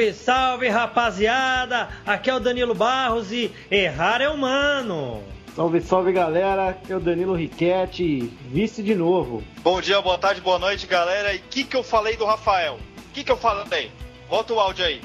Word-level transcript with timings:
Salve, 0.00 0.14
salve, 0.14 0.68
rapaziada! 0.68 1.90
Aqui 2.06 2.30
é 2.30 2.34
o 2.34 2.40
Danilo 2.40 2.74
Barros 2.74 3.30
e 3.30 3.54
errar 3.70 4.22
é 4.22 4.30
humano. 4.30 5.22
Salve, 5.54 5.82
salve 5.82 6.10
galera, 6.10 6.70
aqui 6.70 6.90
é 6.90 6.96
o 6.96 7.00
Danilo 7.00 7.34
Riquetti, 7.34 8.20
vice 8.46 8.82
de 8.82 8.94
novo. 8.94 9.44
Bom 9.58 9.78
dia, 9.78 10.00
boa 10.00 10.16
tarde, 10.16 10.40
boa 10.40 10.58
noite 10.58 10.86
galera. 10.86 11.34
E 11.34 11.36
o 11.36 11.42
que, 11.42 11.64
que 11.64 11.76
eu 11.76 11.82
falei 11.82 12.16
do 12.16 12.24
Rafael? 12.24 12.76
O 12.76 13.12
que, 13.12 13.22
que 13.22 13.30
eu 13.30 13.36
falei? 13.36 13.92
Volta 14.26 14.54
o 14.54 14.60
áudio 14.60 14.86
aí. 14.86 15.02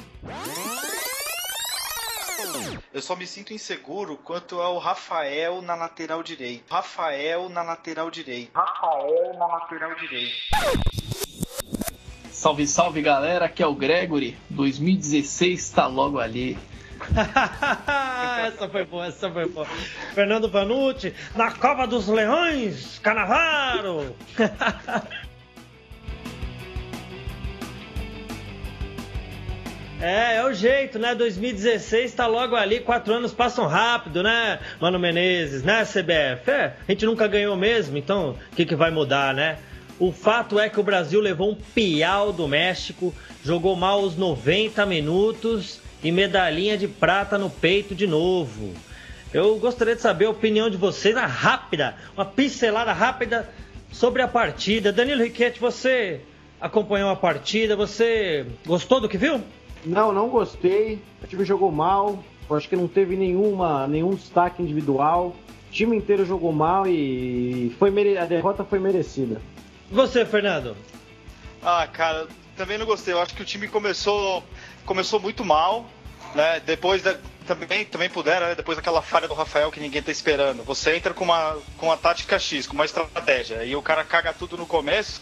Eu 2.94 3.02
só 3.02 3.18
me 3.18 3.28
sinto 3.28 3.54
inseguro 3.54 4.16
quanto 4.16 4.62
ao 4.62 4.78
Rafael 4.78 5.62
na 5.62 5.76
lateral 5.76 6.24
direito. 6.24 6.72
Rafael 6.72 7.50
na 7.50 7.64
lateral 7.64 8.10
direito. 8.10 8.52
Rafael 8.56 9.34
na 9.38 9.46
lateral 9.46 9.94
direito. 9.96 10.95
Salve, 12.46 12.68
salve 12.68 13.02
galera, 13.02 13.46
aqui 13.46 13.64
é 13.64 13.66
o 13.66 13.74
Gregory. 13.74 14.38
2016 14.52 15.68
tá 15.72 15.88
logo 15.88 16.20
ali. 16.20 16.56
essa 18.46 18.70
foi 18.70 18.86
boa, 18.86 19.08
essa 19.08 19.32
foi 19.32 19.50
boa. 19.50 19.66
Fernando 20.14 20.48
Vanucci, 20.48 21.12
na 21.36 21.50
Cova 21.50 21.88
dos 21.88 22.08
Leões, 22.08 23.00
Canavaro. 23.00 24.16
É, 30.02 30.36
é 30.36 30.46
o 30.46 30.54
jeito, 30.54 31.00
né? 31.00 31.16
2016 31.16 32.14
tá 32.14 32.28
logo 32.28 32.56
ali, 32.56 32.82
quatro 32.82 33.14
anos 33.14 33.34
passam 33.34 33.66
rápido, 33.66 34.22
né, 34.22 34.60
Mano 34.80 35.00
Menezes, 35.00 35.64
né, 35.64 35.84
CBF? 35.84 36.52
É, 36.52 36.76
a 36.88 36.92
gente 36.92 37.06
nunca 37.06 37.28
ganhou 37.28 37.56
mesmo, 37.56 37.98
então 37.98 38.32
o 38.52 38.56
que, 38.56 38.66
que 38.66 38.76
vai 38.76 38.92
mudar, 38.92 39.34
né? 39.34 39.58
O 39.98 40.12
fato 40.12 40.60
é 40.60 40.70
que 40.70 40.80
o 40.80 40.84
Brasil 40.84 41.22
levou 41.22 41.52
um 41.52 41.56
piau 41.56 42.34
do 42.34 42.48
México, 42.50 43.14
jogou 43.44 43.78
mal 43.78 44.02
os 44.02 44.18
90 44.18 44.86
minutos 44.86 45.80
e 46.04 46.12
medalhinha 46.12 46.78
de 46.78 46.86
prata 46.86 47.38
no 47.38 47.50
peito 47.50 47.96
de 47.96 48.06
novo. 48.06 48.74
Eu 49.34 49.58
gostaria 49.58 49.96
de 49.96 50.02
saber 50.02 50.26
a 50.26 50.32
opinião 50.32 50.70
de 50.70 50.76
vocês, 50.76 51.16
rápida, 51.16 51.96
uma 52.14 52.26
pincelada 52.26 52.92
rápida 52.92 53.50
sobre 53.90 54.22
a 54.22 54.28
partida. 54.28 54.92
Danilo 54.92 55.24
Riquetti, 55.24 55.62
você 55.62 56.20
acompanhou 56.60 57.10
a 57.10 57.16
partida, 57.16 57.76
você 57.76 58.46
gostou 58.66 59.00
do 59.00 59.08
que 59.08 59.18
viu? 59.18 59.40
Não, 59.86 60.12
não 60.12 60.28
gostei. 60.28 61.02
O 61.24 61.28
time 61.28 61.46
jogou 61.46 61.72
mal. 61.72 62.22
Eu 62.50 62.56
acho 62.56 62.68
que 62.68 62.76
não 62.76 62.88
teve 62.88 63.16
nenhuma, 63.16 63.88
nenhum 63.88 64.14
destaque 64.14 64.62
individual. 64.62 65.36
O 65.70 65.72
time 65.72 65.96
inteiro 65.96 66.26
jogou 66.26 66.52
mal 66.52 66.86
e 66.86 67.74
foi 67.80 67.90
mere... 67.90 68.18
a 68.18 68.26
derrota 68.26 68.64
foi 68.66 68.80
merecida. 68.80 69.42
Você, 69.92 70.26
Fernando? 70.26 70.76
Ah, 71.62 71.88
cara, 71.88 72.28
também 72.56 72.78
não 72.78 72.86
gostei. 72.86 73.14
Eu 73.14 73.22
acho 73.22 73.34
que 73.36 73.42
o 73.42 73.46
time 73.46 73.68
começou, 73.68 74.44
começou 74.86 75.20
muito 75.20 75.44
mal, 75.46 75.90
né? 76.34 76.60
Depois 76.60 77.04
da, 77.04 77.18
também, 77.46 77.86
também 77.86 78.10
puderam, 78.10 78.48
né? 78.48 78.56
depois 78.56 78.78
daquela 78.78 79.02
falha 79.02 79.28
do 79.28 79.34
Rafael 79.34 79.72
que 79.72 79.80
ninguém 79.80 80.02
tá 80.02 80.12
esperando. 80.12 80.64
Você 80.64 80.96
entra 80.96 81.14
com 81.14 81.24
uma, 81.24 81.58
com 81.78 81.88
uma 81.88 81.98
tática 81.98 82.40
X, 82.40 82.68
com 82.68 82.74
uma 82.74 82.86
estratégia, 82.86 83.64
e 83.64 83.76
o 83.76 83.82
cara 83.82 84.04
caga 84.04 84.34
tudo 84.34 84.58
no 84.58 84.66
começo. 84.66 85.22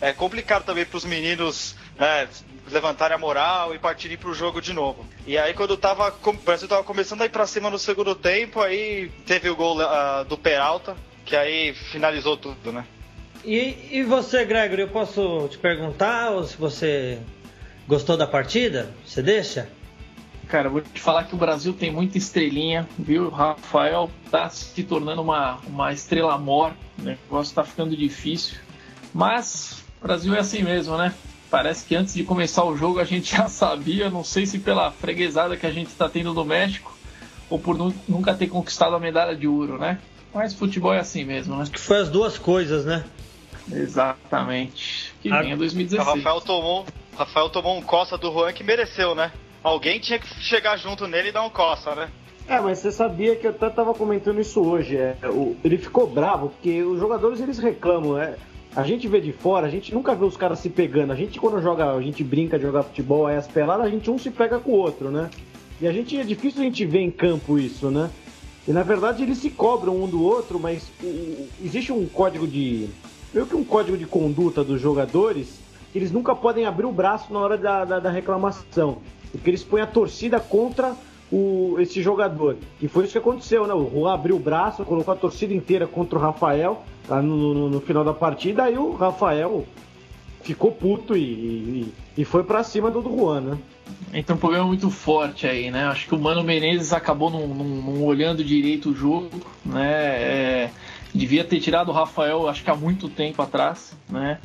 É 0.00 0.12
complicado 0.12 0.64
também 0.64 0.84
para 0.84 0.98
os 0.98 1.04
meninos 1.04 1.76
né, 1.96 2.28
levantarem 2.70 3.14
a 3.14 3.18
moral 3.18 3.74
e 3.74 3.78
partirem 3.78 4.16
pro 4.16 4.34
jogo 4.34 4.60
de 4.60 4.72
novo. 4.72 5.06
E 5.26 5.38
aí 5.38 5.54
quando 5.54 5.76
tava, 5.76 6.14
o 6.22 6.32
Brasil 6.32 6.68
tava 6.68 6.82
começando 6.82 7.22
a 7.22 7.26
ir 7.26 7.30
pra 7.30 7.46
cima 7.46 7.70
no 7.70 7.78
segundo 7.78 8.14
tempo, 8.14 8.60
aí 8.60 9.08
teve 9.24 9.48
o 9.48 9.56
gol 9.56 9.78
uh, 9.78 10.24
do 10.26 10.36
Peralta, 10.36 10.96
que 11.24 11.36
aí 11.36 11.72
finalizou 11.74 12.36
tudo, 12.36 12.72
né? 12.72 12.84
E, 13.44 13.98
e 13.98 14.02
você, 14.02 14.44
Gregory, 14.44 14.82
eu 14.82 14.88
posso 14.88 15.48
te 15.50 15.58
perguntar 15.58 16.30
ou 16.30 16.44
se 16.44 16.56
você 16.56 17.18
gostou 17.86 18.16
da 18.16 18.26
partida? 18.26 18.90
Você 19.04 19.22
deixa? 19.22 19.68
Cara, 20.48 20.70
vou 20.70 20.80
te 20.80 21.00
falar 21.00 21.24
que 21.24 21.34
o 21.34 21.38
Brasil 21.38 21.72
tem 21.72 21.92
muita 21.92 22.16
estrelinha, 22.16 22.88
viu? 22.98 23.26
O 23.26 23.30
Rafael 23.30 24.10
tá 24.30 24.48
se 24.48 24.82
tornando 24.82 25.20
uma, 25.20 25.58
uma 25.66 25.92
estrela 25.92 26.38
mor, 26.38 26.72
né? 26.96 27.18
o 27.28 27.34
negócio 27.34 27.54
tá 27.54 27.64
ficando 27.64 27.94
difícil. 27.94 28.56
Mas 29.12 29.84
o 30.00 30.06
Brasil 30.06 30.34
é 30.34 30.38
assim 30.38 30.62
mesmo, 30.62 30.96
né? 30.96 31.14
Parece 31.50 31.84
que 31.84 31.94
antes 31.94 32.14
de 32.14 32.24
começar 32.24 32.64
o 32.64 32.76
jogo 32.76 32.98
a 32.98 33.04
gente 33.04 33.30
já 33.36 33.48
sabia, 33.48 34.08
não 34.08 34.24
sei 34.24 34.46
se 34.46 34.58
pela 34.58 34.90
freguesada 34.90 35.56
que 35.56 35.66
a 35.66 35.70
gente 35.70 35.88
está 35.88 36.08
tendo 36.08 36.32
no 36.32 36.44
México 36.44 36.96
ou 37.50 37.58
por 37.58 37.76
nunca 38.08 38.34
ter 38.34 38.46
conquistado 38.46 38.96
a 38.96 39.00
medalha 39.00 39.36
de 39.36 39.46
ouro, 39.46 39.78
né? 39.78 39.98
Mas 40.32 40.54
futebol 40.54 40.94
é 40.94 40.98
assim 40.98 41.24
mesmo, 41.24 41.56
né? 41.56 41.64
Que 41.70 41.78
foi 41.78 41.98
as 42.00 42.08
duas 42.08 42.38
coisas, 42.38 42.84
né? 42.84 43.04
Exatamente. 43.70 45.14
Que 45.20 45.32
a... 45.32 45.42
vinha 45.42 45.56
2016. 45.56 46.06
O 46.06 46.16
Rafael 46.16 46.40
tomou, 46.40 46.86
Rafael 47.16 47.50
tomou 47.50 47.76
um 47.76 47.82
coça 47.82 48.18
do 48.18 48.32
Juan 48.32 48.52
que 48.52 48.64
mereceu, 48.64 49.14
né? 49.14 49.32
Alguém 49.62 49.98
tinha 49.98 50.18
que 50.18 50.28
chegar 50.42 50.76
junto 50.76 51.06
nele 51.06 51.28
e 51.28 51.32
dar 51.32 51.42
um 51.42 51.50
coça, 51.50 51.94
né? 51.94 52.10
É, 52.46 52.60
mas 52.60 52.78
você 52.78 52.92
sabia 52.92 53.34
que 53.36 53.46
eu 53.46 53.50
até 53.50 53.70
tava 53.70 53.94
comentando 53.94 54.40
isso 54.40 54.60
hoje. 54.60 54.96
É, 54.96 55.16
o, 55.24 55.56
ele 55.64 55.78
ficou 55.78 56.06
bravo 56.06 56.50
porque 56.50 56.82
os 56.82 56.98
jogadores 56.98 57.40
eles 57.40 57.58
reclamam. 57.58 58.18
É, 58.18 58.36
a 58.76 58.82
gente 58.82 59.08
vê 59.08 59.20
de 59.20 59.32
fora, 59.32 59.66
a 59.66 59.70
gente 59.70 59.94
nunca 59.94 60.14
vê 60.14 60.24
os 60.24 60.36
caras 60.36 60.58
se 60.58 60.68
pegando. 60.68 61.12
A 61.12 61.16
gente 61.16 61.38
quando 61.38 61.62
joga, 61.62 61.92
a 61.92 62.02
gente 62.02 62.22
brinca 62.22 62.58
de 62.58 62.64
jogar 62.64 62.82
futebol, 62.82 63.26
aí 63.26 63.36
as 63.36 63.46
peladas, 63.46 63.86
a 63.86 63.90
gente 63.90 64.10
um 64.10 64.18
se 64.18 64.30
pega 64.30 64.58
com 64.58 64.72
o 64.72 64.76
outro, 64.76 65.10
né? 65.10 65.30
E 65.80 65.88
a 65.88 65.92
gente 65.92 66.18
é 66.18 66.24
difícil 66.24 66.60
a 66.60 66.64
gente 66.64 66.84
ver 66.84 67.00
em 67.00 67.10
campo 67.10 67.58
isso, 67.58 67.90
né? 67.90 68.10
E 68.66 68.72
na 68.72 68.82
verdade 68.82 69.22
eles 69.22 69.38
se 69.38 69.50
cobram 69.50 70.02
um 70.02 70.08
do 70.08 70.22
outro, 70.22 70.58
mas 70.58 70.90
existe 71.62 71.92
um 71.92 72.06
código 72.06 72.46
de 72.46 72.88
meio 73.34 73.46
que 73.46 73.56
um 73.56 73.64
código 73.64 73.98
de 73.98 74.06
conduta 74.06 74.62
dos 74.62 74.80
jogadores, 74.80 75.58
eles 75.92 76.12
nunca 76.12 76.34
podem 76.34 76.64
abrir 76.64 76.86
o 76.86 76.92
braço 76.92 77.32
na 77.32 77.40
hora 77.40 77.58
da, 77.58 77.84
da, 77.84 77.98
da 77.98 78.10
reclamação, 78.10 78.98
porque 79.32 79.50
eles 79.50 79.64
põem 79.64 79.82
a 79.82 79.86
torcida 79.86 80.38
contra 80.38 80.94
o, 81.32 81.74
esse 81.80 82.00
jogador. 82.00 82.56
E 82.80 82.86
foi 82.86 83.04
isso 83.04 83.12
que 83.12 83.18
aconteceu, 83.18 83.66
né? 83.66 83.74
O 83.74 83.90
Juan 83.90 84.14
abriu 84.14 84.36
o 84.36 84.38
braço, 84.38 84.84
colocou 84.84 85.12
a 85.12 85.16
torcida 85.16 85.52
inteira 85.52 85.86
contra 85.86 86.16
o 86.16 86.22
Rafael 86.22 86.82
tá? 87.08 87.20
no, 87.20 87.54
no, 87.54 87.70
no, 87.70 87.80
final 87.80 88.04
da 88.04 88.14
partida, 88.14 88.64
aí 88.64 88.78
o 88.78 88.92
Rafael 88.92 89.66
ficou 90.42 90.70
puto 90.70 91.16
e, 91.16 91.22
e, 91.22 91.94
e 92.18 92.24
foi 92.24 92.44
para 92.44 92.62
cima 92.62 92.90
do, 92.90 93.02
do 93.02 93.10
Juan, 93.10 93.40
né? 93.40 93.58
Entra 94.12 94.36
um 94.36 94.38
problema 94.38 94.64
muito 94.64 94.88
forte 94.90 95.46
aí, 95.46 95.70
né? 95.70 95.86
Acho 95.86 96.06
que 96.06 96.14
o 96.14 96.18
Mano 96.18 96.44
Menezes 96.44 96.92
acabou 96.92 97.30
não 97.30 98.04
olhando 98.04 98.44
direito 98.44 98.90
o 98.90 98.94
jogo, 98.94 99.30
né? 99.64 99.90
É 99.92 100.70
Devia 101.14 101.44
ter 101.44 101.60
tirado 101.60 101.90
o 101.90 101.92
Rafael, 101.92 102.48
acho 102.48 102.64
que 102.64 102.70
há 102.70 102.74
muito 102.74 103.08
tempo 103.08 103.40
atrás, 103.40 103.96
né? 104.08 104.38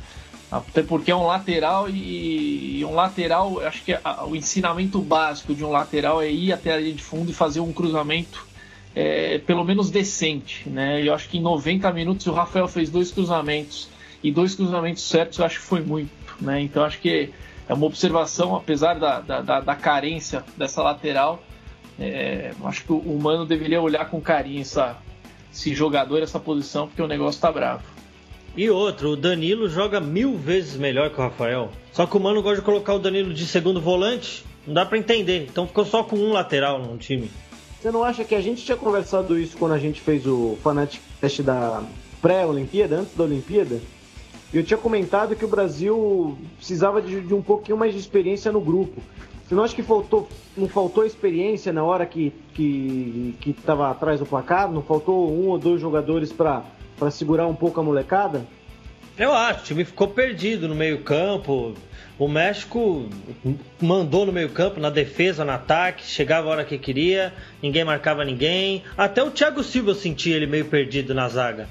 Até 0.50 0.82
porque 0.82 1.10
é 1.10 1.16
um 1.16 1.26
lateral 1.26 1.88
e 1.88 2.84
um 2.84 2.94
lateral, 2.94 3.60
acho 3.60 3.84
que 3.84 3.96
o 4.26 4.34
ensinamento 4.34 5.00
básico 5.00 5.54
de 5.54 5.64
um 5.64 5.70
lateral 5.70 6.20
é 6.20 6.30
ir 6.30 6.52
até 6.52 6.72
a 6.72 6.76
linha 6.76 6.92
de 6.92 7.02
fundo 7.02 7.30
e 7.30 7.34
fazer 7.34 7.60
um 7.60 7.72
cruzamento 7.72 8.46
é, 8.94 9.38
pelo 9.38 9.64
menos 9.64 9.90
decente, 9.90 10.68
né? 10.68 11.06
Eu 11.06 11.14
acho 11.14 11.28
que 11.28 11.38
em 11.38 11.40
90 11.40 11.92
minutos 11.92 12.26
o 12.26 12.32
Rafael 12.32 12.66
fez 12.66 12.90
dois 12.90 13.10
cruzamentos 13.12 13.88
e 14.22 14.32
dois 14.32 14.54
cruzamentos 14.54 15.02
certos, 15.08 15.38
eu 15.38 15.44
acho 15.44 15.60
que 15.60 15.64
foi 15.64 15.80
muito, 15.80 16.10
né? 16.40 16.60
Então 16.60 16.84
acho 16.84 16.98
que 16.98 17.30
é 17.68 17.74
uma 17.74 17.86
observação, 17.86 18.56
apesar 18.56 18.98
da, 18.98 19.20
da, 19.20 19.60
da 19.60 19.74
carência 19.76 20.44
dessa 20.56 20.82
lateral, 20.82 21.42
é, 21.98 22.52
acho 22.64 22.84
que 22.84 22.92
o 22.92 23.18
Mano 23.20 23.46
deveria 23.46 23.80
olhar 23.80 24.06
com 24.06 24.20
carinho 24.20 24.62
essa, 24.62 24.96
esse 25.52 25.74
jogador, 25.74 26.22
essa 26.22 26.38
posição, 26.38 26.86
porque 26.86 27.02
o 27.02 27.08
negócio 27.08 27.40
tá 27.40 27.50
bravo. 27.50 27.82
E 28.56 28.68
outro, 28.68 29.10
o 29.10 29.16
Danilo 29.16 29.68
joga 29.68 30.00
mil 30.00 30.36
vezes 30.36 30.76
melhor 30.76 31.10
que 31.10 31.20
o 31.20 31.22
Rafael. 31.22 31.70
Só 31.92 32.06
que 32.06 32.16
o 32.16 32.20
Mano 32.20 32.42
gosta 32.42 32.58
de 32.58 32.64
colocar 32.64 32.94
o 32.94 32.98
Danilo 32.98 33.32
de 33.32 33.46
segundo 33.46 33.80
volante, 33.80 34.44
não 34.66 34.74
dá 34.74 34.84
para 34.84 34.98
entender. 34.98 35.46
Então 35.48 35.66
ficou 35.66 35.84
só 35.84 36.02
com 36.02 36.16
um 36.16 36.32
lateral 36.32 36.80
no 36.80 36.98
time. 36.98 37.30
Você 37.80 37.90
não 37.90 38.04
acha 38.04 38.24
que 38.24 38.34
a 38.34 38.40
gente 38.40 38.64
tinha 38.64 38.76
conversado 38.76 39.38
isso 39.38 39.56
quando 39.56 39.72
a 39.72 39.78
gente 39.78 40.00
fez 40.00 40.26
o 40.26 40.58
Fanatic 40.62 41.00
Test 41.20 41.42
da 41.42 41.82
pré-Olimpíada, 42.20 42.96
antes 43.00 43.14
da 43.16 43.24
Olimpíada? 43.24 43.80
Eu 44.52 44.64
tinha 44.64 44.76
comentado 44.76 45.36
que 45.36 45.44
o 45.44 45.48
Brasil 45.48 46.36
precisava 46.56 47.00
de, 47.00 47.20
de 47.20 47.32
um 47.32 47.40
pouquinho 47.40 47.78
mais 47.78 47.94
de 47.94 48.00
experiência 48.00 48.50
no 48.50 48.60
grupo. 48.60 49.00
Você 49.50 49.56
não 49.56 49.64
acha 49.64 49.74
que 49.74 49.82
faltou, 49.82 50.28
não 50.56 50.68
faltou 50.68 51.04
experiência 51.04 51.72
na 51.72 51.82
hora 51.82 52.06
que 52.06 52.32
que 52.54 53.34
que 53.40 53.50
estava 53.50 53.90
atrás 53.90 54.20
do 54.20 54.24
placar? 54.24 54.70
Não 54.70 54.80
faltou 54.80 55.28
um 55.28 55.48
ou 55.48 55.58
dois 55.58 55.80
jogadores 55.80 56.32
para 56.32 56.62
segurar 57.10 57.48
um 57.48 57.54
pouco 57.54 57.80
a 57.80 57.82
molecada? 57.82 58.46
Eu 59.18 59.32
acho, 59.32 59.62
o 59.62 59.64
time 59.64 59.84
ficou 59.84 60.06
perdido 60.06 60.68
no 60.68 60.74
meio-campo. 60.76 61.74
O 62.16 62.28
México 62.28 63.08
mandou 63.82 64.24
no 64.24 64.30
meio-campo, 64.30 64.78
na 64.78 64.88
defesa, 64.88 65.44
no 65.44 65.50
ataque, 65.50 66.06
chegava 66.06 66.46
a 66.46 66.52
hora 66.52 66.64
que 66.64 66.78
queria, 66.78 67.34
ninguém 67.60 67.82
marcava 67.82 68.24
ninguém. 68.24 68.84
Até 68.96 69.20
o 69.20 69.32
Thiago 69.32 69.64
Silva 69.64 69.90
eu 69.90 69.94
senti 69.96 70.30
ele 70.30 70.46
meio 70.46 70.66
perdido 70.66 71.12
na 71.12 71.28
zaga. 71.28 71.68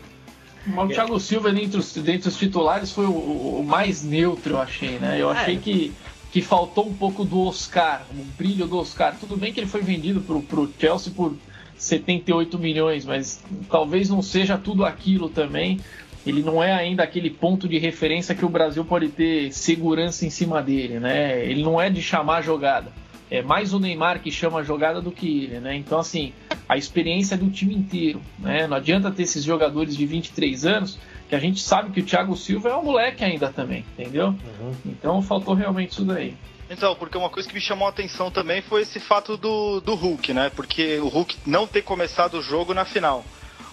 o 0.68 0.88
Thiago 0.90 1.18
Silva, 1.18 1.50
dentre 1.50 1.80
os, 1.80 1.94
dentre 1.94 2.28
os 2.28 2.38
titulares, 2.38 2.92
foi 2.92 3.06
o, 3.06 3.12
o, 3.12 3.64
mais 3.66 4.04
neutro, 4.04 4.56
eu 4.56 4.60
achei, 4.60 5.00
né? 5.00 5.16
Eu 5.18 5.30
achei 5.30 5.56
é. 5.56 5.60
que 5.60 5.94
que 6.32 6.42
faltou 6.42 6.88
um 6.88 6.94
pouco 6.94 7.24
do 7.26 7.48
Oscar, 7.48 8.06
o 8.12 8.24
brilho 8.38 8.68
do 8.68 8.78
Oscar. 8.78 9.16
Tudo 9.20 9.36
bem 9.36 9.52
que 9.52 9.60
ele 9.60 9.68
foi 9.68 9.82
vendido 9.82 10.22
para 10.22 10.36
o 10.36 10.74
Chelsea 10.80 11.12
por 11.16 11.36
78 11.78 12.60
milhões, 12.60 13.06
mas 13.06 13.44
talvez 13.70 14.10
não 14.10 14.22
seja 14.22 14.58
tudo 14.58 14.86
aquilo 14.86 15.30
também. 15.30 15.80
ele 16.26 16.44
não 16.44 16.62
é 16.62 16.74
ainda 16.74 17.02
aquele 17.02 17.30
ponto 17.30 17.68
de 17.68 17.80
referência 17.80 18.36
que 18.36 18.46
o 18.46 18.50
Brasil 18.50 18.84
pode 18.86 19.08
ter 19.08 19.52
segurança 19.54 20.26
em 20.26 20.30
cima 20.30 20.62
dele, 20.62 21.00
né? 21.00 21.44
Ele 21.46 21.64
não 21.64 21.82
é 21.82 21.90
de 21.90 22.02
chamar 22.02 22.38
a 22.38 22.42
jogada. 22.42 22.92
É 23.32 23.42
mais 23.42 23.74
o 23.74 23.80
Neymar 23.80 24.22
que 24.22 24.32
chama 24.32 24.60
a 24.60 24.64
jogada 24.64 25.02
do 25.02 25.12
que 25.12 25.46
ele, 25.46 25.60
né? 25.60 25.76
Então, 25.76 26.00
assim, 26.00 26.34
a 26.70 26.78
experiência 26.78 27.36
do 27.36 27.50
time 27.50 27.74
inteiro, 27.74 28.22
né? 28.38 28.68
Não 28.68 28.78
adianta 28.78 29.10
ter 29.10 29.24
esses 29.24 29.44
jogadores 29.44 29.98
de 29.98 30.06
23 30.06 30.66
anos, 30.68 31.00
que 31.28 31.34
a 31.36 31.40
gente 31.40 31.60
sabe 31.60 31.90
que 31.90 32.00
o 32.00 32.06
Thiago 32.06 32.38
Silva 32.38 32.70
é 32.70 32.76
um 32.76 32.84
moleque 32.84 33.24
ainda 33.24 33.52
também, 33.52 33.84
entendeu? 33.98 34.28
Uhum. 34.28 34.74
Então, 34.86 35.20
faltou 35.24 35.56
realmente 35.56 35.94
isso 35.94 36.06
daí. 36.06 36.38
Então, 36.70 36.96
porque 36.96 37.18
uma 37.18 37.30
coisa 37.30 37.50
que 37.50 37.56
me 37.56 37.60
chamou 37.62 37.88
a 37.88 37.90
atenção 37.90 38.30
também 38.30 38.62
foi 38.62 38.84
esse 38.84 39.00
fato 39.00 39.36
do, 39.36 39.82
do 39.82 39.96
Hulk, 39.96 40.32
né? 40.32 40.52
Porque 40.56 41.00
o 41.00 41.08
Hulk 41.08 41.38
não 41.44 41.66
ter 41.66 41.82
começado 41.82 42.36
o 42.36 42.42
jogo 42.42 42.76
na 42.76 42.86
final. 42.86 43.26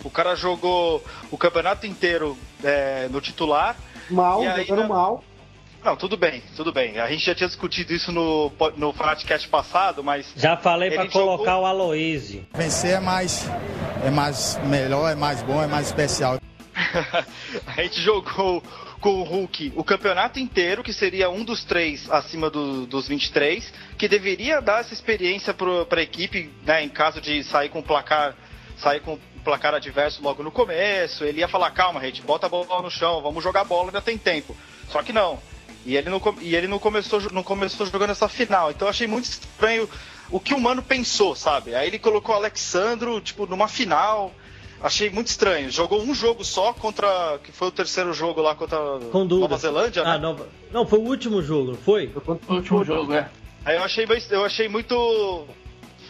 O 0.02 0.08
cara 0.08 0.34
jogou 0.34 1.04
o 1.30 1.36
campeonato 1.36 1.86
inteiro 1.86 2.36
é, 2.64 3.08
no 3.10 3.20
titular. 3.20 3.76
Mal, 4.08 4.42
jogando 4.42 4.82
na... 4.82 4.88
mal. 4.88 5.24
Não, 5.86 5.94
tudo 5.96 6.16
bem, 6.16 6.42
tudo 6.56 6.72
bem. 6.72 6.98
A 6.98 7.08
gente 7.08 7.24
já 7.24 7.32
tinha 7.32 7.46
discutido 7.46 7.94
isso 7.94 8.10
no, 8.10 8.50
no 8.76 8.92
Fanatcast 8.92 9.46
passado, 9.46 10.02
mas. 10.02 10.26
Já 10.34 10.56
falei 10.56 10.90
para 10.90 11.06
colocar 11.06 11.52
jogou... 11.52 11.62
o 11.62 11.66
Aloysio. 11.66 12.44
Vencer 12.52 12.96
é 12.96 12.98
mais, 12.98 13.48
é 14.04 14.10
mais 14.10 14.58
melhor, 14.64 15.12
é 15.12 15.14
mais 15.14 15.42
bom, 15.42 15.62
é 15.62 15.68
mais 15.68 15.86
especial. 15.86 16.40
a 16.74 17.82
gente 17.82 18.00
jogou 18.00 18.60
com 19.00 19.10
o 19.10 19.22
Hulk 19.22 19.74
o 19.76 19.84
campeonato 19.84 20.40
inteiro, 20.40 20.82
que 20.82 20.92
seria 20.92 21.30
um 21.30 21.44
dos 21.44 21.62
três 21.62 22.10
acima 22.10 22.50
do, 22.50 22.84
dos 22.84 23.06
23, 23.06 23.72
que 23.96 24.08
deveria 24.08 24.60
dar 24.60 24.80
essa 24.80 24.92
experiência 24.92 25.54
para 25.54 26.00
a 26.00 26.02
equipe, 26.02 26.50
né, 26.64 26.82
em 26.82 26.88
caso 26.88 27.20
de 27.20 27.44
sair 27.44 27.68
com 27.68 27.80
placar, 27.80 28.34
sair 28.76 28.98
com 28.98 29.16
placar 29.44 29.72
adverso 29.72 30.20
logo 30.20 30.42
no 30.42 30.50
começo. 30.50 31.22
Ele 31.22 31.38
ia 31.38 31.48
falar: 31.48 31.70
calma, 31.70 32.00
gente, 32.00 32.22
bota 32.22 32.46
a 32.46 32.48
bola 32.48 32.82
no 32.82 32.90
chão, 32.90 33.22
vamos 33.22 33.44
jogar 33.44 33.62
bola, 33.62 33.90
ainda 33.90 34.02
tem 34.02 34.18
tempo. 34.18 34.56
Só 34.88 35.00
que 35.00 35.12
não. 35.12 35.38
E 35.86 35.96
ele 35.96 36.10
não, 36.10 36.20
e 36.42 36.56
ele 36.56 36.66
não, 36.66 36.80
começou, 36.80 37.22
não 37.32 37.44
começou 37.44 37.86
jogando 37.86 38.10
essa 38.10 38.28
final. 38.28 38.72
Então 38.72 38.86
eu 38.86 38.90
achei 38.90 39.06
muito 39.06 39.24
estranho 39.24 39.88
o 40.30 40.40
que 40.40 40.52
o 40.52 40.60
Mano 40.60 40.82
pensou, 40.82 41.36
sabe? 41.36 41.76
Aí 41.76 41.86
ele 41.86 41.98
colocou 41.98 42.34
o 42.34 42.38
Alexandro, 42.38 43.20
tipo, 43.20 43.46
numa 43.46 43.68
final. 43.68 44.32
Achei 44.82 45.08
muito 45.08 45.28
estranho. 45.28 45.70
Jogou 45.70 46.02
um 46.02 46.12
jogo 46.12 46.44
só 46.44 46.72
contra. 46.72 47.38
que 47.42 47.52
foi 47.52 47.68
o 47.68 47.70
terceiro 47.70 48.12
jogo 48.12 48.42
lá 48.42 48.54
contra 48.56 48.78
Nova 49.38 49.56
Zelândia, 49.56 50.02
né? 50.02 50.10
Ah, 50.10 50.18
Nova... 50.18 50.48
Não, 50.72 50.84
foi 50.84 50.98
o 50.98 51.02
último 51.02 51.40
jogo, 51.40 51.70
não 51.70 51.78
foi? 51.78 52.08
Foi 52.08 52.34
o 52.48 52.52
último 52.54 52.84
jogo, 52.84 53.12
é. 53.14 53.30
Aí 53.64 53.76
eu 53.76 53.82
achei, 53.82 54.06
eu 54.30 54.44
achei 54.44 54.68
muito. 54.68 55.46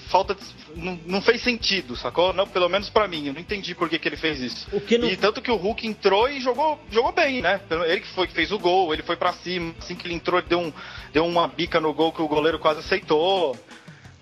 Falta 0.06 0.34
de... 0.34 0.42
não, 0.76 0.98
não, 1.06 1.20
fez 1.20 1.42
sentido, 1.42 1.96
sacou? 1.96 2.32
Não, 2.32 2.46
pelo 2.46 2.68
menos 2.68 2.88
para 2.88 3.08
mim, 3.08 3.26
eu 3.26 3.32
não 3.32 3.40
entendi 3.40 3.74
por 3.74 3.88
que, 3.88 3.98
que 3.98 4.08
ele 4.08 4.16
fez 4.16 4.40
isso. 4.40 4.68
Não... 4.98 5.08
E 5.08 5.16
tanto 5.16 5.42
que 5.42 5.50
o 5.50 5.56
Hulk 5.56 5.86
entrou 5.86 6.28
e 6.28 6.40
jogou, 6.40 6.78
jogou 6.90 7.12
bem, 7.12 7.42
né? 7.42 7.60
Ele 7.86 8.00
que 8.00 8.08
foi 8.08 8.26
que 8.26 8.32
fez 8.32 8.52
o 8.52 8.58
gol, 8.58 8.92
ele 8.92 9.02
foi 9.02 9.16
para 9.16 9.32
cima, 9.32 9.74
assim 9.78 9.96
que 9.96 10.06
ele 10.06 10.14
entrou, 10.14 10.38
ele 10.38 10.48
deu, 10.48 10.60
um, 10.60 10.72
deu 11.12 11.26
uma 11.26 11.48
bica 11.48 11.80
no 11.80 11.92
gol 11.92 12.12
que 12.12 12.22
o 12.22 12.28
goleiro 12.28 12.58
quase 12.58 12.80
aceitou. 12.80 13.56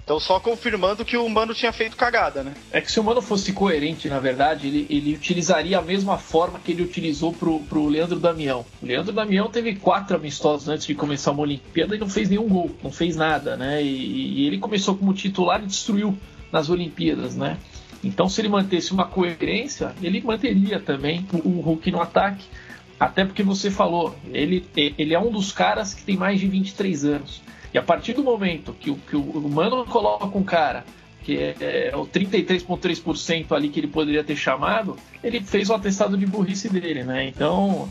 Então 0.04 0.20
só 0.20 0.38
confirmando 0.38 1.02
que 1.02 1.16
o 1.16 1.26
Mano 1.30 1.54
tinha 1.54 1.72
feito 1.72 1.96
cagada, 1.96 2.42
né? 2.42 2.52
É 2.70 2.78
que 2.78 2.92
se 2.92 3.00
o 3.00 3.04
Mano 3.04 3.22
fosse 3.22 3.54
coerente, 3.54 4.06
na 4.06 4.20
verdade, 4.20 4.66
ele, 4.66 4.86
ele 4.90 5.14
utilizaria 5.14 5.78
a 5.78 5.82
mesma 5.82 6.18
forma 6.18 6.60
que 6.62 6.72
ele 6.72 6.82
utilizou 6.82 7.32
pro, 7.32 7.60
pro 7.60 7.88
Leandro 7.88 8.20
Damião. 8.20 8.66
O 8.82 8.86
Leandro 8.86 9.14
Damião 9.14 9.48
teve 9.48 9.76
quatro 9.76 10.14
amistosos 10.14 10.68
antes 10.68 10.86
de 10.86 10.94
começar 10.94 11.30
uma 11.30 11.40
Olimpíada 11.40 11.96
e 11.96 11.98
não 11.98 12.08
fez 12.08 12.28
nenhum 12.28 12.46
gol, 12.46 12.70
não 12.82 12.92
fez 12.92 13.16
nada, 13.16 13.56
né? 13.56 13.82
E, 13.82 14.42
e 14.42 14.46
ele 14.46 14.58
começou 14.58 14.94
como 14.94 15.14
titular 15.14 15.62
e 15.62 15.66
destruiu 15.66 16.14
nas 16.52 16.68
Olimpíadas, 16.68 17.34
né? 17.34 17.56
Então 18.02 18.28
se 18.28 18.42
ele 18.42 18.50
mantesse 18.50 18.92
uma 18.92 19.06
coerência, 19.06 19.94
ele 20.02 20.20
manteria 20.20 20.78
também 20.78 21.26
o, 21.32 21.48
o 21.48 21.60
Hulk 21.62 21.90
no 21.90 22.02
ataque. 22.02 22.44
Até 23.00 23.24
porque 23.24 23.42
você 23.42 23.70
falou, 23.70 24.14
ele, 24.30 24.66
ele 24.76 25.14
é 25.14 25.18
um 25.18 25.30
dos 25.30 25.50
caras 25.50 25.94
que 25.94 26.04
tem 26.04 26.16
mais 26.16 26.38
de 26.38 26.46
23 26.46 27.06
anos. 27.06 27.42
E 27.74 27.78
a 27.78 27.82
partir 27.82 28.12
do 28.12 28.22
momento 28.22 28.72
que 28.72 28.88
o, 28.88 28.94
que 28.94 29.16
o 29.16 29.48
Mano 29.48 29.84
coloca 29.84 30.38
um 30.38 30.44
cara 30.44 30.84
que 31.24 31.36
é, 31.38 31.90
é 31.90 31.96
o 31.96 32.06
33,3% 32.06 33.50
ali 33.50 33.68
que 33.68 33.80
ele 33.80 33.88
poderia 33.88 34.22
ter 34.22 34.36
chamado, 34.36 34.96
ele 35.22 35.40
fez 35.40 35.70
o 35.70 35.74
atestado 35.74 36.16
de 36.16 36.24
burrice 36.24 36.68
dele, 36.68 37.02
né? 37.02 37.26
Então, 37.26 37.88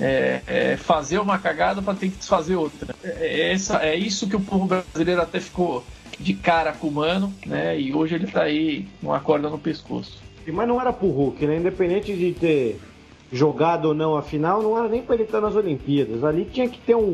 é, 0.00 0.40
é 0.46 0.76
fazer 0.76 1.18
uma 1.18 1.38
cagada 1.38 1.82
para 1.82 1.94
ter 1.94 2.08
que 2.08 2.16
desfazer 2.16 2.54
outra. 2.54 2.94
É, 3.04 3.08
é, 3.08 3.52
essa, 3.52 3.84
é 3.84 3.96
isso 3.96 4.28
que 4.28 4.36
o 4.36 4.40
povo 4.40 4.66
brasileiro 4.66 5.20
até 5.20 5.40
ficou 5.40 5.84
de 6.18 6.32
cara 6.34 6.72
com 6.72 6.86
o 6.86 6.92
Mano, 6.92 7.34
né? 7.44 7.78
E 7.78 7.92
hoje 7.92 8.14
ele 8.14 8.28
tá 8.28 8.44
aí 8.44 8.88
com 9.02 9.12
a 9.12 9.20
corda 9.20 9.50
no 9.50 9.58
pescoço. 9.58 10.22
Mas 10.46 10.66
não 10.66 10.80
era 10.80 10.92
pro 10.92 11.08
Hulk, 11.08 11.46
né? 11.46 11.56
Independente 11.56 12.16
de 12.16 12.32
ter 12.32 12.80
jogado 13.30 13.86
ou 13.86 13.94
não 13.94 14.16
a 14.16 14.22
final, 14.22 14.62
não 14.62 14.78
era 14.78 14.88
nem 14.88 15.02
para 15.02 15.16
ele 15.16 15.24
estar 15.24 15.40
nas 15.40 15.54
Olimpíadas. 15.54 16.24
Ali 16.24 16.46
tinha 16.46 16.68
que 16.68 16.78
ter 16.78 16.94
um, 16.94 17.12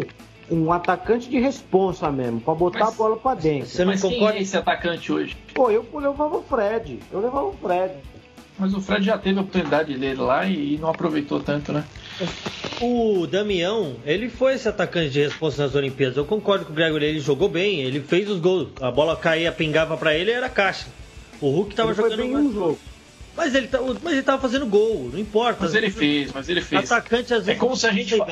um 0.51 0.73
atacante 0.73 1.29
de 1.29 1.39
responsa 1.39 2.11
mesmo, 2.11 2.41
para 2.41 2.55
botar 2.55 2.81
mas, 2.81 2.89
a 2.89 2.93
bola 2.93 3.17
para 3.17 3.41
dentro. 3.41 3.69
Você 3.69 3.85
não 3.85 3.95
concorda 3.95 4.33
quem 4.33 4.39
é 4.39 4.43
esse 4.43 4.57
atacante 4.57 5.13
hoje? 5.13 5.37
Pô, 5.55 5.71
eu, 5.71 5.87
eu 5.93 5.99
levava 6.01 6.37
o 6.37 6.43
Fred. 6.43 7.01
Eu 7.13 7.21
levava 7.21 7.47
o 7.47 7.53
Fred. 7.55 7.95
Mas 8.59 8.73
o 8.73 8.81
Fred 8.81 9.05
já 9.05 9.19
teve 9.19 9.39
a 9.39 9.43
oportunidade 9.43 9.99
dele 9.99 10.21
lá 10.21 10.47
e, 10.47 10.79
não 10.79 10.89
aproveitou 10.89 11.41
tanto, 11.41 11.73
né? 11.73 11.85
O 12.81 13.27
Damião, 13.27 13.97
ele 14.05 14.29
foi 14.29 14.55
esse 14.55 14.69
atacante 14.69 15.11
de 15.11 15.23
responsa 15.23 15.65
nas 15.65 15.75
Olimpíadas. 15.75 16.17
Eu 16.17 16.25
concordo 16.25 16.65
com 16.65 16.73
o 16.73 16.75
Gregory, 16.75 17.05
ele 17.05 17.21
jogou 17.21 17.49
bem, 17.49 17.81
ele 17.81 18.01
fez 18.01 18.31
os 18.31 18.39
gols. 18.39 18.69
A 18.81 18.91
bola 18.91 19.17
caía, 19.17 19.51
pingava 19.51 19.97
para 19.97 20.15
ele, 20.15 20.31
era 20.31 20.49
caixa. 20.49 20.87
O 21.41 21.51
Hulk 21.51 21.75
tava 21.75 21.91
ele 21.91 21.97
jogando 21.97 22.17
bem 22.17 22.37
um 22.37 22.53
jogo. 22.53 22.79
Mas 23.37 23.55
ele, 23.55 23.67
tá, 23.67 23.81
mas 24.01 24.13
ele 24.13 24.23
tava 24.23 24.41
fazendo 24.41 24.67
gol, 24.67 25.11
não 25.13 25.19
importa. 25.19 25.59
Mas 25.61 25.75
ele 25.75 25.91
fez, 25.91 26.33
mas 26.33 26.49
ele 26.49 26.61
fez. 26.61 26.93
Atacante 26.93 27.35
às 27.35 27.45
vezes. 27.45 27.49
É 27.49 27.55
como 27.57 27.77
se 27.77 27.87
a 27.87 27.93
gente. 27.93 28.15
É 28.15 28.25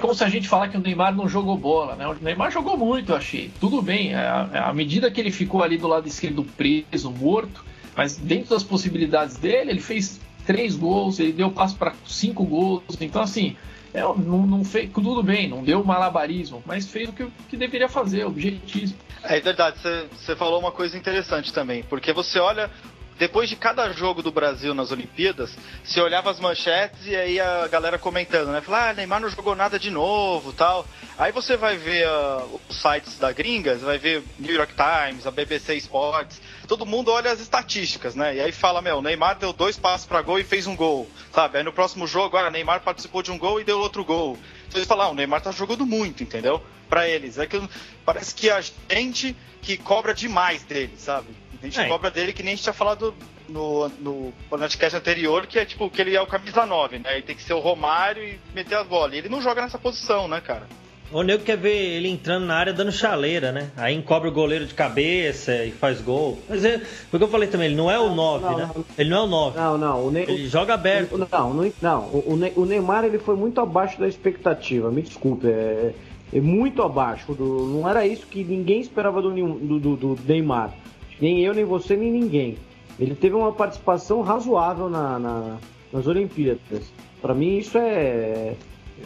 como 0.00 0.14
se 0.14 0.24
a 0.24 0.28
gente 0.28 0.48
falar 0.48 0.68
que 0.68 0.76
o 0.76 0.80
Neymar 0.80 1.14
não 1.14 1.28
jogou 1.28 1.56
bola, 1.56 1.96
né? 1.96 2.06
O 2.06 2.14
Neymar 2.14 2.50
jogou 2.50 2.76
muito, 2.76 3.12
eu 3.12 3.16
achei. 3.16 3.50
Tudo 3.60 3.80
bem, 3.82 4.14
à 4.14 4.72
medida 4.74 5.10
que 5.10 5.20
ele 5.20 5.30
ficou 5.30 5.62
ali 5.62 5.78
do 5.78 5.86
lado 5.86 6.06
esquerdo 6.08 6.44
preso, 6.44 7.10
morto, 7.10 7.64
mas 7.96 8.16
dentro 8.16 8.50
das 8.50 8.62
possibilidades 8.62 9.36
dele, 9.36 9.70
ele 9.70 9.80
fez 9.80 10.20
três 10.46 10.74
gols, 10.76 11.18
ele 11.18 11.32
deu 11.32 11.50
passo 11.50 11.76
para 11.76 11.92
cinco 12.06 12.44
gols. 12.44 12.82
Então, 13.00 13.20
assim, 13.22 13.56
é, 13.92 14.00
não, 14.00 14.46
não, 14.46 14.64
fez 14.64 14.90
tudo 14.92 15.22
bem, 15.22 15.48
não 15.48 15.62
deu 15.62 15.82
malabarismo, 15.84 16.62
mas 16.64 16.86
fez 16.86 17.08
o 17.08 17.12
que, 17.12 17.26
que 17.48 17.56
deveria 17.56 17.88
fazer, 17.88 18.24
objetivo. 18.24 18.94
É 19.22 19.40
verdade, 19.40 19.78
você 20.12 20.36
falou 20.36 20.60
uma 20.60 20.72
coisa 20.72 20.96
interessante 20.96 21.52
também, 21.52 21.82
porque 21.82 22.12
você 22.12 22.38
olha 22.38 22.70
depois 23.18 23.48
de 23.48 23.56
cada 23.56 23.90
jogo 23.92 24.22
do 24.22 24.30
Brasil 24.30 24.72
nas 24.72 24.92
Olimpíadas, 24.92 25.50
se 25.84 26.00
olhava 26.00 26.30
as 26.30 26.38
manchetes 26.38 27.06
e 27.06 27.16
aí 27.16 27.40
a 27.40 27.66
galera 27.66 27.98
comentando, 27.98 28.48
né? 28.48 28.60
Falar, 28.60 28.90
ah, 28.90 28.94
Neymar 28.94 29.20
não 29.20 29.28
jogou 29.28 29.56
nada 29.56 29.78
de 29.78 29.90
novo 29.90 30.52
tal. 30.52 30.86
Aí 31.18 31.32
você 31.32 31.56
vai 31.56 31.76
ver 31.76 32.06
uh, 32.06 32.60
os 32.68 32.80
sites 32.80 33.18
da 33.18 33.32
gringas, 33.32 33.80
vai 33.80 33.98
ver 33.98 34.22
New 34.38 34.54
York 34.54 34.72
Times, 34.74 35.26
a 35.26 35.32
BBC 35.32 35.74
Sports, 35.78 36.40
todo 36.68 36.86
mundo 36.86 37.10
olha 37.10 37.32
as 37.32 37.40
estatísticas, 37.40 38.14
né? 38.14 38.36
E 38.36 38.40
aí 38.40 38.52
fala, 38.52 38.80
meu, 38.80 39.02
Neymar 39.02 39.36
deu 39.36 39.52
dois 39.52 39.76
passos 39.76 40.06
para 40.06 40.22
gol 40.22 40.38
e 40.38 40.44
fez 40.44 40.68
um 40.68 40.76
gol, 40.76 41.10
sabe? 41.32 41.58
Aí 41.58 41.64
no 41.64 41.72
próximo 41.72 42.06
jogo, 42.06 42.36
ah, 42.36 42.48
Neymar 42.50 42.82
participou 42.82 43.20
de 43.20 43.32
um 43.32 43.38
gol 43.38 43.60
e 43.60 43.64
deu 43.64 43.80
outro 43.80 44.04
gol. 44.04 44.38
Então 44.68 44.78
eles 44.78 44.86
falam, 44.86 45.08
ah, 45.08 45.10
o 45.10 45.14
Neymar 45.14 45.40
tá 45.40 45.50
jogando 45.50 45.84
muito, 45.84 46.22
entendeu? 46.22 46.62
Para 46.88 47.08
eles. 47.08 47.36
É 47.36 47.46
que 47.46 47.60
parece 48.04 48.32
que 48.32 48.48
a 48.48 48.60
gente 48.88 49.36
que 49.60 49.76
cobra 49.76 50.14
demais 50.14 50.62
dele, 50.62 50.94
sabe? 50.96 51.26
A 51.62 51.66
gente 51.66 51.80
é. 51.80 51.88
cobra 51.88 52.10
dele 52.10 52.32
que 52.32 52.42
nem 52.42 52.52
a 52.52 52.56
gente 52.56 52.62
tinha 52.62 52.72
falado 52.72 53.14
no, 53.48 53.88
no 54.00 54.32
podcast 54.48 54.96
anterior, 54.96 55.46
que 55.46 55.58
é 55.58 55.64
tipo, 55.64 55.90
que 55.90 56.00
ele 56.00 56.14
é 56.14 56.20
o 56.20 56.26
camisa 56.26 56.64
9, 56.64 56.98
né? 57.00 57.14
Ele 57.14 57.22
tem 57.22 57.36
que 57.36 57.42
ser 57.42 57.54
o 57.54 57.60
Romário 57.60 58.22
e 58.22 58.38
meter 58.54 58.76
as 58.76 58.86
bolas. 58.86 59.14
E 59.14 59.18
ele 59.18 59.28
não 59.28 59.42
joga 59.42 59.62
nessa 59.62 59.78
posição, 59.78 60.28
né, 60.28 60.40
cara? 60.40 60.66
O 61.10 61.22
nego 61.22 61.42
quer 61.42 61.56
ver 61.56 61.74
ele 61.74 62.08
entrando 62.08 62.44
na 62.44 62.54
área 62.54 62.72
dando 62.72 62.92
chaleira, 62.92 63.50
né? 63.50 63.70
Aí 63.76 63.94
encobre 63.94 64.28
o 64.28 64.32
goleiro 64.32 64.66
de 64.66 64.74
cabeça 64.74 65.64
e 65.64 65.70
faz 65.70 66.02
gol. 66.02 66.38
Mas 66.46 66.64
é, 66.64 66.82
porque 67.10 67.24
eu 67.24 67.28
falei 67.28 67.48
também, 67.48 67.68
ele 67.68 67.76
não 67.76 67.90
é 67.90 67.98
o 67.98 68.14
9, 68.14 68.44
não, 68.44 68.56
né? 68.58 68.70
Não. 68.74 68.84
Ele 68.98 69.10
não 69.10 69.16
é 69.16 69.22
o 69.22 69.26
9. 69.26 69.58
Não, 69.58 69.78
não. 69.78 70.06
O 70.06 70.10
ne... 70.10 70.20
Ele 70.20 70.46
joga 70.46 70.74
aberto. 70.74 71.16
Não, 71.16 71.54
não, 71.54 71.72
não. 71.80 72.00
O, 72.08 72.38
o 72.56 72.66
Neymar 72.66 73.04
ele 73.04 73.18
foi 73.18 73.36
muito 73.36 73.58
abaixo 73.58 73.98
da 73.98 74.06
expectativa, 74.06 74.90
me 74.90 75.00
desculpe. 75.00 75.46
É, 75.46 75.94
é 76.30 76.40
muito 76.40 76.82
abaixo. 76.82 77.32
Do, 77.32 77.66
não 77.66 77.88
era 77.88 78.06
isso 78.06 78.26
que 78.26 78.44
ninguém 78.44 78.80
esperava 78.82 79.22
do, 79.22 79.30
do, 79.30 79.80
do, 79.80 79.96
do 79.96 80.18
Neymar. 80.26 80.74
Nem 81.20 81.40
eu, 81.40 81.54
nem 81.54 81.64
você, 81.64 81.96
nem 81.96 82.10
ninguém. 82.10 82.56
Ele 82.98 83.14
teve 83.14 83.34
uma 83.34 83.52
participação 83.52 84.22
razoável 84.22 84.88
na, 84.88 85.18
na 85.18 85.58
nas 85.92 86.06
Olimpíadas. 86.06 86.92
Para 87.20 87.34
mim, 87.34 87.58
isso 87.58 87.78
é. 87.78 88.54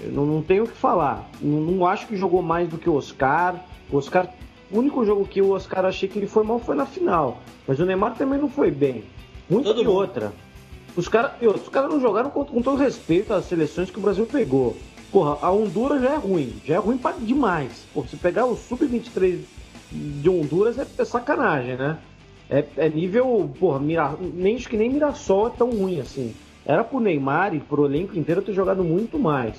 Não, 0.07 0.25
não 0.25 0.43
tenho 0.43 0.65
o 0.65 0.69
que 0.69 0.77
falar. 0.77 1.29
Não, 1.41 1.61
não, 1.61 1.87
acho 1.87 2.07
que 2.07 2.17
jogou 2.17 2.43
mais 2.43 2.69
do 2.69 2.79
que 2.79 2.89
o 2.89 2.95
Oscar. 2.95 3.57
O 3.91 3.97
Oscar. 3.97 4.29
O 4.71 4.79
único 4.79 5.05
jogo 5.05 5.27
que 5.27 5.43
o 5.43 5.51
Oscar 5.51 5.85
achei 5.85 6.09
que 6.09 6.19
ele 6.19 6.27
foi 6.27 6.45
mal 6.45 6.59
foi 6.59 6.75
na 6.75 6.87
final. 6.87 7.43
Mas 7.69 7.79
o 7.79 7.85
Neymar 7.85 8.17
também 8.17 8.39
não 8.39 8.49
foi 8.49 8.71
bem. 8.71 9.05
Muito 9.49 9.75
Todo 9.75 9.93
outra. 9.93 10.33
Os 10.97 11.09
caras 11.09 11.33
os 11.43 11.69
cara 11.69 11.89
não 11.89 12.01
jogaram 12.01 12.31
com, 12.31 12.45
com 12.45 12.63
todo 12.63 12.79
respeito 12.79 13.35
às 13.35 13.45
seleções 13.45 13.91
que 13.91 13.99
o 13.99 14.03
Brasil 14.03 14.27
pegou. 14.27 14.77
Porra, 15.11 15.39
a 15.43 15.53
Honduras 15.53 16.01
já 16.01 16.15
é 16.15 16.17
ruim. 16.17 16.55
Já 16.65 16.77
é 16.77 16.79
ruim 16.79 16.97
pra, 16.97 17.13
demais. 17.13 17.85
Porra, 17.93 18.09
se 18.09 18.17
pegar 18.17 18.47
o 18.47 18.57
Sub-23 18.57 19.41
de 19.93 20.29
Honduras 20.29 20.79
é, 20.79 20.87
é 20.99 21.05
sacanagem, 21.05 21.77
né? 21.77 21.99
É, 22.51 22.65
é 22.77 22.89
nível, 22.89 23.51
porra, 23.59 23.79
Mira, 23.79 24.15
nem 24.21 24.57
acho 24.57 24.69
que 24.69 24.77
nem 24.77 24.91
Mirassol 24.91 25.49
é 25.49 25.51
tão 25.51 25.71
ruim 25.71 26.01
assim. 26.01 26.35
Era 26.65 26.85
pro 26.85 27.01
Neymar 27.01 27.55
e 27.55 27.61
pro 27.61 27.87
elenco 27.87 28.19
inteiro 28.19 28.43
ter 28.43 28.53
jogado 28.53 28.85
muito 28.85 29.19
mais. 29.19 29.57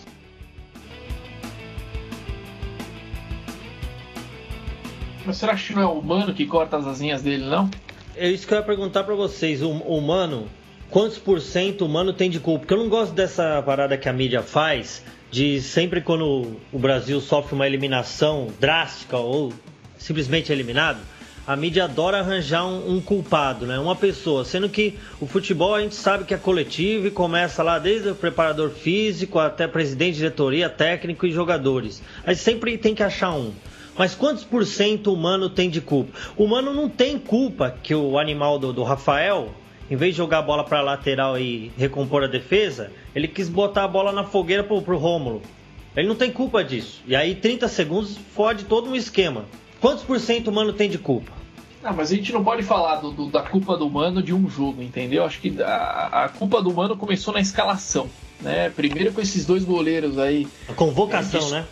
Mas 5.26 5.38
será 5.38 5.56
que 5.56 5.74
não 5.74 5.82
é 5.82 5.86
o 5.86 6.00
humano 6.00 6.34
que 6.34 6.46
corta 6.46 6.78
as 6.78 6.86
asinhas 6.86 7.22
dele, 7.22 7.46
não? 7.46 7.70
É 8.16 8.30
isso 8.30 8.46
que 8.46 8.54
eu 8.54 8.58
ia 8.58 8.64
perguntar 8.64 9.04
para 9.04 9.16
vocês. 9.16 9.62
O 9.62 9.70
humano, 9.70 10.48
quantos 10.90 11.18
por 11.18 11.40
cento 11.40 11.86
humano 11.86 12.14
tem 12.14 12.30
de 12.30 12.40
culpa? 12.40 12.60
Porque 12.60 12.74
eu 12.74 12.78
não 12.78 12.90
gosto 12.90 13.14
dessa 13.14 13.62
parada 13.64 13.98
que 13.98 14.08
a 14.10 14.14
mídia 14.14 14.42
faz 14.42 15.04
de 15.32 15.62
sempre 15.62 16.02
quando 16.02 16.58
o 16.72 16.78
Brasil 16.78 17.20
sofre 17.20 17.56
uma 17.56 17.66
eliminação 17.66 18.48
drástica 18.60 19.18
ou 19.18 19.52
simplesmente 20.04 20.52
eliminado, 20.52 21.00
a 21.48 21.56
mídia 21.56 21.86
adora 21.86 22.20
arranjar 22.20 22.66
um, 22.66 22.96
um, 22.96 23.02
culpado, 23.02 23.66
né? 23.66 23.80
Uma 23.80 23.96
pessoa, 23.96 24.44
sendo 24.44 24.70
que 24.70 24.98
o 25.20 25.26
futebol 25.26 25.76
a 25.76 25.82
gente 25.82 25.96
sabe 25.96 26.26
que 26.26 26.34
é 26.34 26.38
coletivo 26.38 27.08
e 27.08 27.12
começa 27.12 27.64
lá 27.64 27.80
desde 27.80 28.10
o 28.10 28.16
preparador 28.16 28.70
físico 28.70 29.40
até 29.40 29.66
presidente, 29.66 30.18
diretoria, 30.18 30.70
técnico 30.70 31.26
e 31.26 31.32
jogadores. 31.32 32.02
Mas 32.26 32.40
sempre 32.40 32.78
tem 32.78 32.94
que 32.94 33.04
achar 33.04 33.34
um. 33.34 33.54
Mas 33.98 34.16
quantos 34.16 34.44
por 34.44 34.66
cento 34.66 35.08
o 35.08 35.14
humano 35.14 35.50
tem 35.50 35.70
de 35.70 35.80
culpa? 35.80 36.18
O 36.36 36.44
humano 36.44 36.74
não 36.74 36.90
tem 36.90 37.18
culpa 37.18 37.74
que 37.84 37.96
o 37.96 38.18
animal 38.18 38.60
do, 38.60 38.74
do 38.74 38.84
Rafael, 38.84 39.54
em 39.90 39.96
vez 39.96 40.14
de 40.14 40.18
jogar 40.18 40.40
a 40.40 40.44
bola 40.44 40.64
para 40.64 40.82
lateral 40.82 41.38
e 41.38 41.72
recompor 41.78 42.24
a 42.24 42.28
defesa, 42.28 42.92
ele 43.16 43.28
quis 43.28 43.48
botar 43.48 43.84
a 43.84 43.88
bola 43.88 44.12
na 44.12 44.24
fogueira 44.24 44.64
pro, 44.64 44.82
pro 44.82 44.98
Rômulo. 44.98 45.42
Ele 45.96 46.08
não 46.08 46.16
tem 46.16 46.32
culpa 46.32 46.64
disso. 46.64 47.02
E 47.06 47.16
aí 47.16 47.36
30 47.36 47.68
segundos 47.68 48.18
fode 48.34 48.66
todo 48.66 48.90
um 48.90 48.96
esquema. 48.96 49.46
Quantos 49.84 50.06
por 50.06 50.18
cento 50.18 50.48
o 50.48 50.54
Mano 50.54 50.72
tem 50.72 50.90
de 50.90 50.98
culpa? 50.98 51.30
Não, 51.84 51.92
mas 51.94 52.10
a 52.10 52.16
gente 52.16 52.32
não 52.32 52.42
pode 52.42 52.64
falar 52.64 53.02
do, 53.02 53.12
do, 53.12 53.26
da 53.30 53.42
culpa 53.42 53.76
do 53.76 53.90
Mano 53.90 54.24
de 54.24 54.34
um 54.34 54.50
jogo, 54.50 54.82
entendeu? 54.82 55.26
Acho 55.26 55.42
que 55.42 55.62
a, 55.62 56.24
a, 56.24 56.30
culpa 56.30 56.62
do 56.62 56.74
Mano 56.74 56.96
começou 56.96 57.34
na 57.34 57.42
escalação, 57.42 58.10
né? 58.40 58.70
Primeiro 58.70 59.12
com 59.12 59.20
esses 59.20 59.46
dois 59.46 59.66
goleiros 59.66 60.18
aí. 60.18 60.48
A 60.70 60.74
convocação, 60.74 61.50
é, 61.50 61.52
né? 61.52 61.66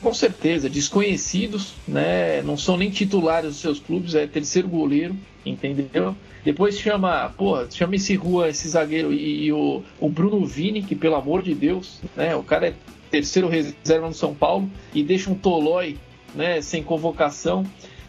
Com 0.00 0.14
certeza, 0.14 0.70
desconhecidos, 0.70 1.74
né? 1.88 2.42
Não 2.42 2.56
são 2.56 2.76
nem 2.76 2.90
titulares 2.90 3.50
dos 3.50 3.60
seus 3.60 3.80
clubes, 3.80 4.14
é 4.14 4.24
terceiro 4.28 4.68
goleiro, 4.68 5.16
entendeu? 5.44 6.14
Depois 6.44 6.78
chama, 6.78 7.34
pô, 7.36 7.68
chama 7.68 7.96
esse 7.96 8.14
Rua, 8.14 8.50
esse 8.50 8.68
zagueiro 8.68 9.12
e, 9.12 9.46
e, 9.46 9.52
o, 9.52 9.82
o 9.98 10.08
Bruno 10.08 10.46
Vini, 10.46 10.80
que 10.80 10.94
pelo 10.94 11.16
amor 11.16 11.42
de 11.42 11.56
Deus, 11.56 11.98
né? 12.14 12.36
O 12.36 12.42
cara 12.44 12.68
é 12.68 12.74
terceiro 13.10 13.48
reserva 13.48 14.06
no 14.06 14.14
São 14.14 14.32
Paulo 14.32 14.70
e 14.94 15.02
deixa 15.02 15.28
um 15.28 15.34
Tolói, 15.34 15.96
né? 16.34 16.60
Sem 16.60 16.82
convocação. 16.82 17.64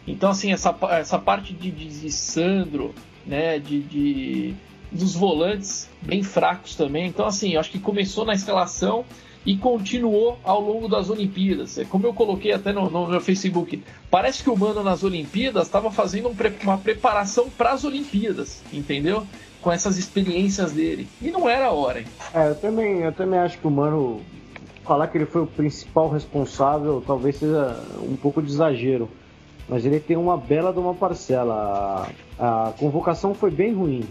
Então, 0.07 0.31
assim, 0.31 0.51
essa, 0.51 0.75
essa 0.91 1.19
parte 1.19 1.53
de, 1.53 1.71
de 1.71 2.11
Sandro, 2.11 2.93
né? 3.25 3.59
De, 3.59 3.81
de, 3.81 4.55
dos 4.91 5.13
volantes 5.13 5.89
bem 6.01 6.23
fracos 6.23 6.75
também. 6.75 7.07
Então, 7.07 7.25
assim, 7.25 7.55
acho 7.55 7.71
que 7.71 7.79
começou 7.79 8.25
na 8.25 8.33
escalação 8.33 9.05
e 9.45 9.57
continuou 9.57 10.37
ao 10.43 10.61
longo 10.61 10.87
das 10.87 11.09
Olimpíadas. 11.09 11.77
É 11.77 11.85
como 11.85 12.05
eu 12.05 12.13
coloquei 12.13 12.51
até 12.51 12.73
no, 12.73 12.89
no 12.89 13.07
meu 13.07 13.21
Facebook, 13.21 13.81
parece 14.09 14.43
que 14.43 14.49
o 14.49 14.57
Mano 14.57 14.83
nas 14.83 15.03
Olimpíadas 15.03 15.65
estava 15.67 15.91
fazendo 15.91 16.29
um 16.29 16.35
uma 16.63 16.77
preparação 16.77 17.49
para 17.49 17.71
as 17.71 17.83
Olimpíadas, 17.83 18.61
entendeu? 18.71 19.25
Com 19.61 19.71
essas 19.71 19.97
experiências 19.97 20.71
dele. 20.71 21.07
E 21.21 21.31
não 21.31 21.49
era 21.49 21.67
a 21.67 21.71
hora. 21.71 22.03
É, 22.33 22.49
eu 22.49 22.55
também, 22.55 22.99
eu 22.99 23.11
também 23.11 23.39
acho 23.39 23.57
que 23.57 23.67
o 23.67 23.71
Mano 23.71 24.21
falar 24.89 25.07
que 25.07 25.17
ele 25.19 25.27
foi 25.27 25.43
o 25.43 25.47
principal 25.47 26.09
responsável 26.09 27.03
talvez 27.05 27.35
seja 27.35 27.79
um 28.01 28.15
pouco 28.15 28.41
de 28.41 28.49
exagero. 28.49 29.07
Mas 29.67 29.85
ele 29.85 29.99
tem 29.99 30.17
uma 30.17 30.35
bela 30.35 30.73
de 30.73 30.79
uma 30.79 30.95
parcela. 30.95 32.09
A, 32.39 32.69
a 32.69 32.71
convocação 32.71 33.35
foi 33.35 33.51
bem 33.51 33.71
ruim. 33.71 34.03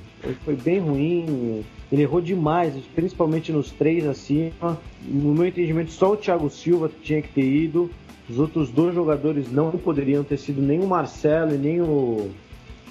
Foi 0.44 0.54
bem 0.54 0.78
ruim 0.78 1.64
ele 1.90 2.02
errou 2.02 2.20
demais, 2.20 2.74
principalmente 2.94 3.50
nos 3.50 3.70
três 3.70 4.06
acima. 4.06 4.78
No 5.02 5.32
meu 5.32 5.46
entendimento, 5.46 5.90
só 5.90 6.12
o 6.12 6.16
Thiago 6.16 6.50
Silva 6.50 6.90
tinha 7.02 7.22
que 7.22 7.28
ter 7.28 7.44
ido. 7.44 7.90
Os 8.28 8.38
outros 8.38 8.70
dois 8.70 8.94
jogadores 8.94 9.50
não 9.50 9.70
poderiam 9.70 10.22
ter 10.22 10.36
sido 10.36 10.60
nem 10.60 10.80
o 10.80 10.86
Marcelo 10.86 11.54
e 11.54 11.58
nem 11.58 11.80
o, 11.80 12.30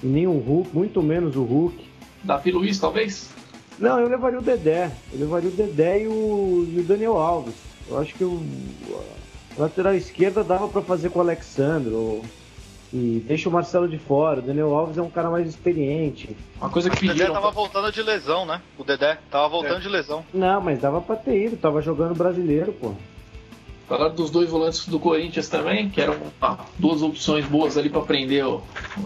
e 0.02 0.06
nem 0.06 0.26
o 0.26 0.36
Hulk, 0.36 0.74
muito 0.74 1.00
menos 1.00 1.36
o 1.36 1.44
Hulk. 1.44 1.76
Davi 2.24 2.50
Luiz, 2.50 2.80
talvez? 2.80 3.30
Não, 3.78 4.00
eu 4.00 4.08
levaria 4.08 4.40
o 4.40 4.42
Dedé. 4.42 4.90
Eu 5.12 5.20
levaria 5.20 5.48
o 5.48 5.52
Dedé 5.52 6.02
e 6.02 6.08
o, 6.08 6.68
e 6.68 6.80
o 6.80 6.82
Daniel 6.82 7.16
Alves. 7.16 7.67
Eu 7.88 7.98
acho 7.98 8.14
que 8.14 8.24
o 8.24 8.42
lateral 9.56 9.94
esquerda 9.94 10.44
dava 10.44 10.68
para 10.68 10.82
fazer 10.82 11.10
com 11.10 11.18
o 11.18 11.22
Alexandre. 11.22 12.22
E 12.90 13.22
deixa 13.26 13.50
o 13.50 13.52
Marcelo 13.52 13.86
de 13.86 13.98
fora. 13.98 14.40
O 14.40 14.42
Daniel 14.42 14.74
Alves 14.74 14.96
é 14.96 15.02
um 15.02 15.10
cara 15.10 15.28
mais 15.28 15.46
experiente. 15.46 16.34
Uma 16.58 16.70
coisa 16.70 16.88
que 16.88 16.96
pediram... 16.96 17.14
O 17.14 17.18
Dedé 17.18 17.32
tava 17.32 17.50
voltando 17.50 17.92
de 17.92 18.02
lesão, 18.02 18.46
né? 18.46 18.62
O 18.78 18.84
Dedé 18.84 19.18
tava 19.30 19.46
voltando 19.48 19.76
é. 19.76 19.80
de 19.80 19.88
lesão. 19.88 20.24
Não, 20.32 20.60
mas 20.60 20.80
dava 20.80 21.00
pra 21.00 21.16
ter 21.16 21.46
ido. 21.46 21.56
Tava 21.58 21.82
jogando 21.82 22.14
brasileiro, 22.14 22.72
pô. 22.72 22.94
Falaram 23.86 24.14
dos 24.14 24.30
dois 24.30 24.48
volantes 24.50 24.86
do 24.86 24.98
Corinthians 24.98 25.48
também, 25.48 25.88
que 25.88 26.00
eram 26.00 26.16
ah, 26.40 26.58
duas 26.78 27.02
opções 27.02 27.46
boas 27.46 27.76
ali 27.76 27.88
para 27.88 28.02
prender 28.02 28.44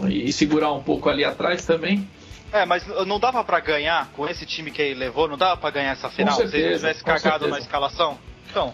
e 0.09 0.31
segurar 0.31 0.73
um 0.73 0.83
pouco 0.83 1.09
ali 1.09 1.23
atrás 1.23 1.65
também. 1.65 2.07
É, 2.51 2.65
mas 2.65 2.85
não 3.07 3.19
dava 3.19 3.43
para 3.43 3.59
ganhar 3.61 4.09
com 4.11 4.27
esse 4.27 4.45
time 4.45 4.71
que 4.71 4.81
ele 4.81 4.99
levou, 4.99 5.27
não 5.27 5.37
dava 5.37 5.57
para 5.57 5.71
ganhar 5.71 5.91
essa 5.91 6.09
final 6.09 6.35
certeza, 6.35 6.57
se 6.57 6.63
ele 6.63 6.75
tivesse 6.75 7.03
cagado 7.03 7.21
certeza. 7.21 7.51
na 7.51 7.59
escalação? 7.59 8.17
Então, 8.53 8.71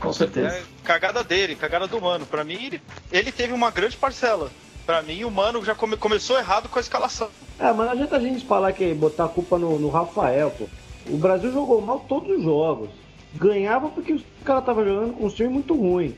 com 0.00 0.12
certeza. 0.12 0.48
É, 0.48 0.62
cagada 0.82 1.22
dele, 1.22 1.54
cagada 1.54 1.86
do 1.86 2.00
Mano. 2.00 2.26
Para 2.26 2.42
mim, 2.42 2.54
ele, 2.54 2.82
ele 3.12 3.30
teve 3.30 3.52
uma 3.52 3.70
grande 3.70 3.96
parcela. 3.96 4.50
Para 4.84 5.00
mim, 5.00 5.22
o 5.22 5.30
Mano 5.30 5.64
já 5.64 5.76
come, 5.76 5.96
começou 5.96 6.36
errado 6.36 6.68
com 6.68 6.76
a 6.76 6.82
escalação. 6.82 7.28
É, 7.56 7.72
mas 7.72 7.86
não 7.86 7.90
adianta 7.92 8.16
a 8.16 8.20
gente 8.20 8.44
falar 8.44 8.72
que 8.72 8.92
botar 8.92 9.26
a 9.26 9.28
culpa 9.28 9.56
no, 9.56 9.78
no 9.78 9.90
Rafael, 9.90 10.50
pô. 10.50 10.64
O 11.08 11.16
Brasil 11.16 11.52
jogou 11.52 11.80
mal 11.80 12.00
todos 12.00 12.36
os 12.36 12.42
jogos. 12.42 12.90
Ganhava 13.34 13.90
porque 13.90 14.12
o 14.14 14.22
cara 14.44 14.60
tava 14.60 14.84
jogando 14.84 15.14
com 15.14 15.26
um 15.26 15.30
time 15.30 15.50
muito 15.50 15.72
ruim. 15.72 16.16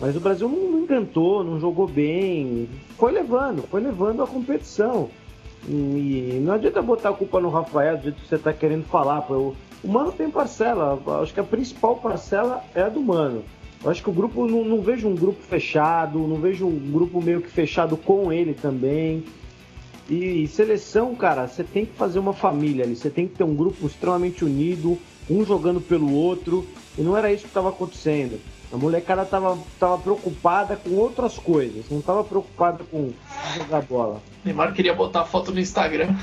Mas 0.00 0.16
o 0.16 0.20
Brasil 0.20 0.48
não, 0.48 0.72
não 0.72 0.80
encantou, 0.80 1.44
não 1.44 1.60
jogou 1.60 1.86
bem. 1.86 2.68
Foi 2.98 3.12
levando, 3.12 3.62
foi 3.70 3.80
levando 3.80 4.24
a 4.24 4.26
competição. 4.26 5.08
E 5.68 6.40
não 6.42 6.54
adianta 6.54 6.80
botar 6.80 7.10
a 7.10 7.14
culpa 7.14 7.40
no 7.40 7.50
Rafael 7.50 7.96
do 7.98 8.04
jeito 8.04 8.20
que 8.20 8.28
você 8.28 8.38
tá 8.38 8.52
querendo 8.52 8.84
falar, 8.84 9.22
pô. 9.22 9.54
O 9.82 9.88
Mano 9.88 10.12
tem 10.12 10.30
parcela, 10.30 11.00
acho 11.22 11.32
que 11.32 11.40
a 11.40 11.44
principal 11.44 11.96
parcela 11.96 12.62
é 12.74 12.82
a 12.82 12.88
do 12.88 13.00
Mano. 13.00 13.42
Eu 13.82 13.90
acho 13.90 14.02
que 14.02 14.10
o 14.10 14.12
grupo, 14.12 14.46
não, 14.46 14.62
não, 14.62 14.82
vejo 14.82 15.08
um 15.08 15.14
grupo 15.14 15.40
fechado, 15.42 16.18
não 16.18 16.36
vejo 16.36 16.66
um 16.66 16.92
grupo 16.92 17.22
meio 17.22 17.40
que 17.40 17.48
fechado 17.48 17.96
com 17.96 18.30
ele 18.30 18.52
também. 18.52 19.24
E 20.08 20.46
seleção, 20.48 21.14
cara, 21.14 21.46
você 21.46 21.64
tem 21.64 21.86
que 21.86 21.94
fazer 21.94 22.18
uma 22.18 22.34
família 22.34 22.84
ali, 22.84 22.94
você 22.94 23.08
tem 23.08 23.26
que 23.26 23.36
ter 23.36 23.44
um 23.44 23.54
grupo 23.54 23.86
extremamente 23.86 24.44
unido, 24.44 24.98
um 25.30 25.44
jogando 25.44 25.80
pelo 25.80 26.12
outro, 26.12 26.66
e 26.98 27.00
não 27.00 27.16
era 27.16 27.32
isso 27.32 27.44
que 27.44 27.48
estava 27.50 27.70
acontecendo. 27.70 28.38
A 28.72 28.76
molecada 28.76 29.24
tava, 29.24 29.58
tava 29.80 29.98
preocupada 29.98 30.76
com 30.76 30.90
outras 30.90 31.36
coisas, 31.36 31.90
não 31.90 32.00
tava 32.00 32.22
preocupada 32.22 32.84
com 32.84 33.12
jogar 33.56 33.82
bola. 33.82 34.22
Neymar 34.44 34.72
queria 34.72 34.94
botar 34.94 35.24
foto 35.24 35.50
no 35.50 35.58
Instagram. 35.58 36.14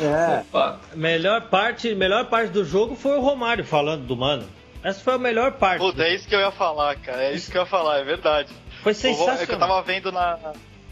É. 0.00 0.44
melhor 0.94 1.42
parte, 1.48 1.92
melhor 1.94 2.26
parte 2.26 2.52
do 2.52 2.64
jogo 2.64 2.94
foi 2.94 3.18
o 3.18 3.20
Romário 3.20 3.64
falando 3.64 4.06
do 4.06 4.16
mano. 4.16 4.46
Essa 4.82 5.00
foi 5.00 5.14
a 5.14 5.18
melhor 5.18 5.52
parte. 5.52 5.80
Puta, 5.80 6.04
é 6.04 6.14
isso 6.14 6.28
que 6.28 6.34
eu 6.36 6.40
ia 6.40 6.52
falar, 6.52 6.94
cara. 6.96 7.24
É 7.24 7.32
isso 7.32 7.50
que 7.50 7.58
eu 7.58 7.62
ia 7.62 7.66
falar, 7.66 7.98
é 7.98 8.04
verdade. 8.04 8.52
Foi 8.84 8.94
sensacional. 8.94 9.42
É 9.42 9.46
que 9.46 9.52
eu 9.52 9.58
tava 9.58 9.82
vendo 9.82 10.12
na. 10.12 10.38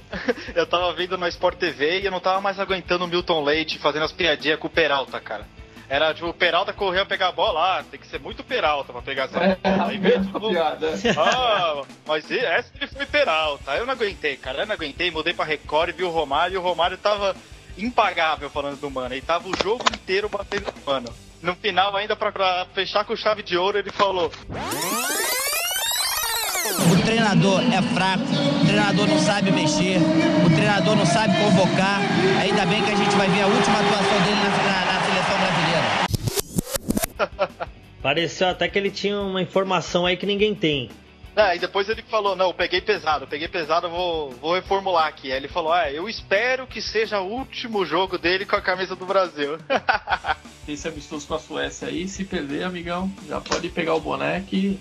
eu 0.56 0.66
tava 0.66 0.92
vendo 0.94 1.16
na 1.16 1.28
Sport 1.28 1.56
TV 1.56 2.00
e 2.00 2.04
eu 2.04 2.10
não 2.10 2.18
tava 2.18 2.40
mais 2.40 2.58
aguentando 2.58 3.04
o 3.04 3.08
Milton 3.08 3.44
Leite 3.44 3.78
fazendo 3.78 4.04
as 4.04 4.10
piadinhas 4.10 4.58
com 4.58 4.66
o 4.66 4.70
Peralta, 4.70 5.20
cara. 5.20 5.46
Era 5.88 6.14
tipo, 6.14 6.28
o 6.28 6.34
Peralta 6.34 6.72
correu 6.72 7.04
pegar 7.04 7.28
a 7.28 7.32
bola, 7.32 7.78
ah, 7.78 7.84
tem 7.84 8.00
que 8.00 8.06
ser 8.06 8.18
muito 8.18 8.42
Peralta 8.42 8.92
pra 8.92 9.02
pegar 9.02 9.24
essa 9.24 9.38
é, 9.38 9.56
bola. 9.56 9.88
Aí 9.88 9.98
veio, 9.98 10.24
tipo, 10.24 10.38
ah, 11.18 11.82
mas 12.06 12.30
essa 12.30 12.70
ele 12.76 12.86
foi 12.86 13.06
Peralta. 13.06 13.72
Aí 13.72 13.78
eu 13.78 13.86
não 13.86 13.92
aguentei, 13.92 14.36
cara, 14.36 14.62
eu 14.62 14.66
não 14.66 14.74
aguentei, 14.74 15.10
mudei 15.10 15.34
pra 15.34 15.44
Record 15.44 15.90
e 15.90 15.92
vi 15.92 16.04
o 16.04 16.10
Romário 16.10 16.54
e 16.54 16.58
o 16.58 16.62
Romário 16.62 16.96
tava 16.96 17.36
impagável 17.76 18.48
falando 18.48 18.80
do 18.80 18.90
Mano. 18.90 19.14
Ele 19.14 19.22
tava 19.22 19.48
o 19.48 19.62
jogo 19.62 19.84
inteiro 19.92 20.28
batendo 20.28 20.66
no 20.66 20.92
Mano. 20.92 21.14
No 21.42 21.54
final, 21.56 21.94
ainda 21.94 22.16
pra, 22.16 22.32
pra 22.32 22.66
fechar 22.74 23.04
com 23.04 23.14
chave 23.14 23.42
de 23.42 23.56
ouro, 23.56 23.78
ele 23.78 23.90
falou. 23.90 24.30
O 26.90 27.02
treinador 27.04 27.60
é 27.60 27.82
fraco, 27.94 28.24
o 28.62 28.66
treinador 28.66 29.06
não 29.06 29.18
sabe 29.18 29.50
mexer, 29.52 29.98
o 30.46 30.54
treinador 30.54 30.96
não 30.96 31.04
sabe 31.04 31.36
convocar. 31.36 32.00
Ainda 32.40 32.64
bem 32.64 32.82
que 32.82 32.90
a 32.90 32.96
gente 32.96 33.14
vai 33.16 33.28
ver 33.28 33.42
a 33.42 33.46
última 33.46 33.78
atuação 33.78 34.20
dele 34.22 34.40
na, 34.42 34.48
brasileira. 34.48 34.93
Pareceu 38.02 38.48
até 38.48 38.68
que 38.68 38.78
ele 38.78 38.90
tinha 38.90 39.18
uma 39.18 39.40
informação 39.40 40.04
aí 40.04 40.16
que 40.16 40.26
ninguém 40.26 40.54
tem. 40.54 40.90
É, 41.36 41.56
e 41.56 41.58
depois 41.58 41.88
ele 41.88 42.02
falou, 42.02 42.36
não, 42.36 42.48
eu 42.48 42.54
peguei 42.54 42.80
pesado, 42.80 43.24
eu 43.24 43.28
peguei 43.28 43.48
pesado, 43.48 43.88
vou, 43.88 44.30
vou 44.32 44.54
reformular 44.54 45.08
aqui. 45.08 45.32
Aí 45.32 45.38
ele 45.38 45.48
falou, 45.48 45.72
ah, 45.72 45.90
eu 45.90 46.08
espero 46.08 46.66
que 46.66 46.80
seja 46.80 47.20
o 47.20 47.28
último 47.28 47.84
jogo 47.84 48.16
dele 48.16 48.46
com 48.46 48.54
a 48.54 48.60
camisa 48.60 48.94
do 48.94 49.04
Brasil. 49.04 49.58
Esse 50.68 50.86
amistoso 50.86 51.26
com 51.26 51.34
a 51.34 51.38
Suécia 51.38 51.88
aí, 51.88 52.06
se 52.06 52.24
perder, 52.24 52.62
amigão, 52.62 53.12
já 53.28 53.40
pode 53.40 53.68
pegar 53.68 53.94
o 53.94 54.00
boneco 54.00 54.46
que, 54.46 54.78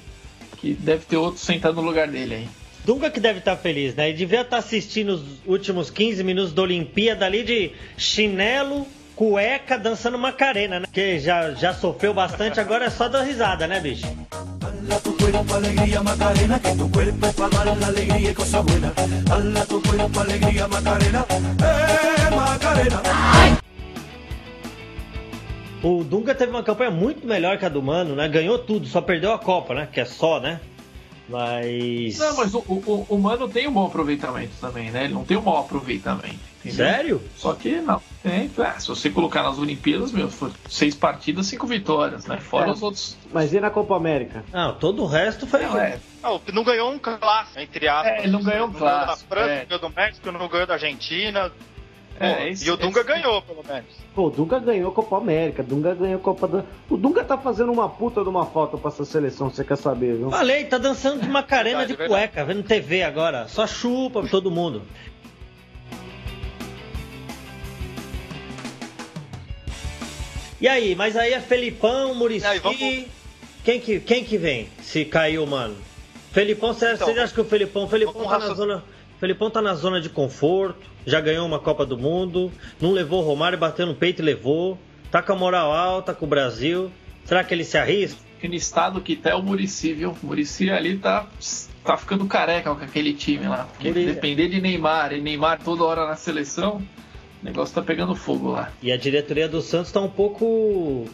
que 0.57 0.73
deve 0.73 1.05
ter 1.05 1.17
outro 1.17 1.39
sentado 1.39 1.75
no 1.75 1.81
lugar 1.81 2.07
dele 2.07 2.35
aí. 2.35 2.49
Dunga 2.85 3.09
que 3.09 3.19
deve 3.19 3.39
estar 3.39 3.55
feliz, 3.55 3.95
né? 3.95 4.09
Ele 4.09 4.17
devia 4.17 4.41
estar 4.41 4.57
assistindo 4.57 5.13
os 5.13 5.23
últimos 5.45 5.89
15 5.89 6.23
minutos 6.23 6.53
da 6.53 6.61
Olimpíada 6.61 7.25
ali 7.25 7.41
de 7.43 7.71
chinelo, 7.97 8.85
cueca 9.15 9.77
dançando 9.77 10.17
Macarena, 10.17 10.79
né? 10.79 10.85
Que 10.91 11.19
já, 11.19 11.51
já 11.51 11.73
sofreu 11.73 12.13
bastante, 12.13 12.59
agora 12.59 12.85
é 12.85 12.89
só 12.89 13.07
dar 13.07 13.21
risada, 13.21 13.67
né, 13.67 13.79
bicho? 13.79 14.05
Hala 14.61 14.99
tu 15.01 15.13
cuerpo 15.13 15.53
alegría 15.53 16.03
Macarena, 16.03 16.59
que 16.59 16.75
tu 16.75 16.89
cuerpo 16.89 17.25
es 17.25 17.35
para 17.35 17.63
dar 17.63 17.77
la 17.77 17.87
alegría 17.87 18.31
y 18.31 18.33
cosa 18.33 18.61
buena. 18.61 18.93
Hala 19.31 19.65
tu 19.65 19.81
cuerpo 19.81 20.19
alegría 20.19 20.67
Macarena, 20.67 21.25
eh 21.29 22.35
Macarena. 22.35 23.01
O 25.83 26.01
Dunga 26.03 26.33
teve 26.33 26.49
uma 26.49 26.63
campanha 26.63 26.91
muito 26.91 27.27
melhor 27.27 27.57
que 27.57 27.65
a 27.65 27.69
do 27.69 27.81
Mano, 27.83 28.15
né? 28.15 28.27
Ganhou 28.29 28.57
tudo, 28.57 28.87
só 28.87 29.01
perdeu 29.01 29.33
a 29.33 29.39
Copa, 29.39 29.73
né? 29.73 29.87
Que 29.91 29.99
é 29.99 30.05
só, 30.05 30.39
né? 30.39 30.61
Mas. 31.33 32.19
Não, 32.19 32.37
mas 32.37 32.53
o, 32.53 32.59
o, 32.59 33.07
o 33.09 33.17
Mano 33.17 33.49
tem 33.49 33.67
um 33.67 33.71
bom 33.71 33.87
aproveitamento 33.87 34.51
também, 34.61 34.91
né? 34.91 35.05
Ele 35.05 35.15
não 35.15 35.25
tem 35.25 35.35
um 35.35 35.41
mau 35.41 35.57
aproveitamento. 35.57 36.53
Entendeu? 36.59 36.85
Sério? 36.85 37.21
Só 37.35 37.53
que 37.55 37.81
não. 37.81 37.99
Tem, 38.21 38.51
é, 38.59 38.79
se 38.79 38.87
você 38.87 39.09
colocar 39.09 39.41
nas 39.41 39.57
Olimpíadas, 39.57 40.11
meu, 40.11 40.29
seis 40.69 40.93
partidas, 40.93 41.47
cinco 41.47 41.65
vitórias, 41.65 42.27
né? 42.27 42.37
Fora 42.37 42.67
é, 42.67 42.71
os 42.71 42.83
outros. 42.83 43.17
Mas 43.33 43.51
e 43.51 43.59
na 43.59 43.71
Copa 43.71 43.95
América? 43.97 44.45
Não, 44.53 44.75
todo 44.75 45.01
o 45.01 45.07
resto 45.07 45.47
foi. 45.47 45.63
Não, 45.63 45.77
é. 45.79 45.99
não, 46.21 46.39
não 46.53 46.63
ganhou 46.63 46.91
um 46.91 46.99
clássico, 46.99 47.59
entre 47.59 47.87
aspas. 47.87 48.13
É, 48.13 48.19
ele 48.19 48.31
não 48.31 48.43
ganhou 48.43 48.67
um 48.67 48.71
clássico. 48.71 49.35
Não 49.35 49.41
ganhou 49.41 49.47
da 49.47 49.47
França, 49.47 49.61
é. 49.61 49.65
ganhou 49.65 49.89
do 49.89 49.95
México, 49.95 50.31
não 50.31 50.47
ganhou 50.47 50.67
da 50.67 50.73
Argentina. 50.75 51.51
É, 52.19 52.49
esse, 52.49 52.67
e 52.67 52.71
o 52.71 52.77
Dunga 52.77 52.99
esse... 52.99 53.07
ganhou, 53.07 53.41
pelo 53.41 53.63
menos. 53.67 53.89
Pô, 54.13 54.27
o 54.27 54.29
Dunga 54.29 54.59
ganhou 54.59 54.91
a 54.91 54.93
Copa 54.93 55.17
América, 55.17 55.61
o 55.61 55.65
Dunga 55.65 55.95
ganhou 55.95 56.19
a 56.19 56.23
Copa 56.23 56.47
da. 56.47 56.63
O 56.89 56.95
Dunga 56.95 57.23
tá 57.23 57.37
fazendo 57.37 57.71
uma 57.71 57.89
puta 57.89 58.21
de 58.21 58.29
uma 58.29 58.45
falta 58.45 58.77
pra 58.77 58.89
essa 58.89 59.03
seleção, 59.03 59.49
você 59.49 59.63
quer 59.63 59.77
saber, 59.77 60.17
viu? 60.17 60.29
Falei, 60.29 60.65
tá 60.65 60.77
dançando 60.77 61.21
de 61.21 61.27
Macarena 61.27 61.85
de 61.85 61.97
cueca, 61.97 62.45
vendo 62.45 62.63
TV 62.63 63.03
agora. 63.03 63.47
Só 63.47 63.65
chupa 63.65 64.21
pra 64.21 64.29
todo 64.29 64.51
mundo. 64.51 64.83
E 70.61 70.67
aí, 70.67 70.95
mas 70.95 71.17
aí 71.17 71.33
é 71.33 71.41
Felipão, 71.41 72.15
Murici. 72.15 72.47
Vamos... 72.59 72.79
Quem, 73.63 73.79
que, 73.79 73.99
quem 73.99 74.23
que 74.23 74.37
vem 74.37 74.69
se 74.81 75.03
caiu, 75.03 75.45
mano? 75.45 75.75
Felipão, 76.31 76.73
você, 76.73 76.93
então, 76.93 77.07
você 77.07 77.19
acha 77.19 77.33
que 77.33 77.41
o 77.41 77.45
Felipão. 77.45 77.87
Felipão 77.87 78.25
tá 78.25 78.39
na 78.39 78.53
zona. 78.53 78.83
Felipão 79.19 79.49
tá 79.49 79.61
na 79.61 79.75
zona 79.75 80.01
de 80.01 80.09
conforto, 80.09 80.81
já 81.05 81.19
ganhou 81.21 81.45
uma 81.45 81.59
Copa 81.59 81.85
do 81.85 81.97
Mundo, 81.97 82.51
não 82.79 82.91
levou 82.91 83.21
o 83.21 83.25
Romário, 83.25 83.57
bateu 83.57 83.85
no 83.85 83.95
peito 83.95 84.21
e 84.21 84.25
levou. 84.25 84.77
Tá 85.11 85.21
com 85.21 85.33
a 85.33 85.35
moral 85.35 85.71
alta 85.71 86.13
com 86.13 86.25
o 86.25 86.27
Brasil. 86.27 86.91
Será 87.25 87.43
que 87.43 87.53
ele 87.53 87.63
se 87.63 87.77
arrisca? 87.77 88.19
No 88.41 88.53
estado 88.53 88.99
que 88.99 89.15
tá 89.15 89.29
é 89.29 89.35
o 89.35 89.41
Murici, 89.41 89.93
viu? 89.93 90.15
O 90.21 90.25
Murici 90.25 90.69
ali 90.69 90.97
tá, 90.97 91.27
tá 91.81 91.95
ficando 91.95 92.25
careca 92.25 92.75
com 92.75 92.83
aquele 92.83 93.13
time 93.13 93.47
lá. 93.47 93.69
Porque 93.71 93.87
Muri... 93.87 94.05
depender 94.05 94.49
de 94.49 94.59
Neymar, 94.59 95.13
e 95.13 95.21
Neymar 95.21 95.61
toda 95.63 95.85
hora 95.85 96.05
na 96.05 96.17
seleção, 96.17 96.81
o 97.41 97.45
negócio 97.45 97.73
tá 97.73 97.81
pegando 97.81 98.13
fogo 98.15 98.51
lá. 98.51 98.69
E 98.81 98.91
a 98.91 98.97
diretoria 98.97 99.47
do 99.47 99.61
Santos 99.61 99.93
tá 99.93 100.01
um 100.01 100.09
pouco 100.09 101.07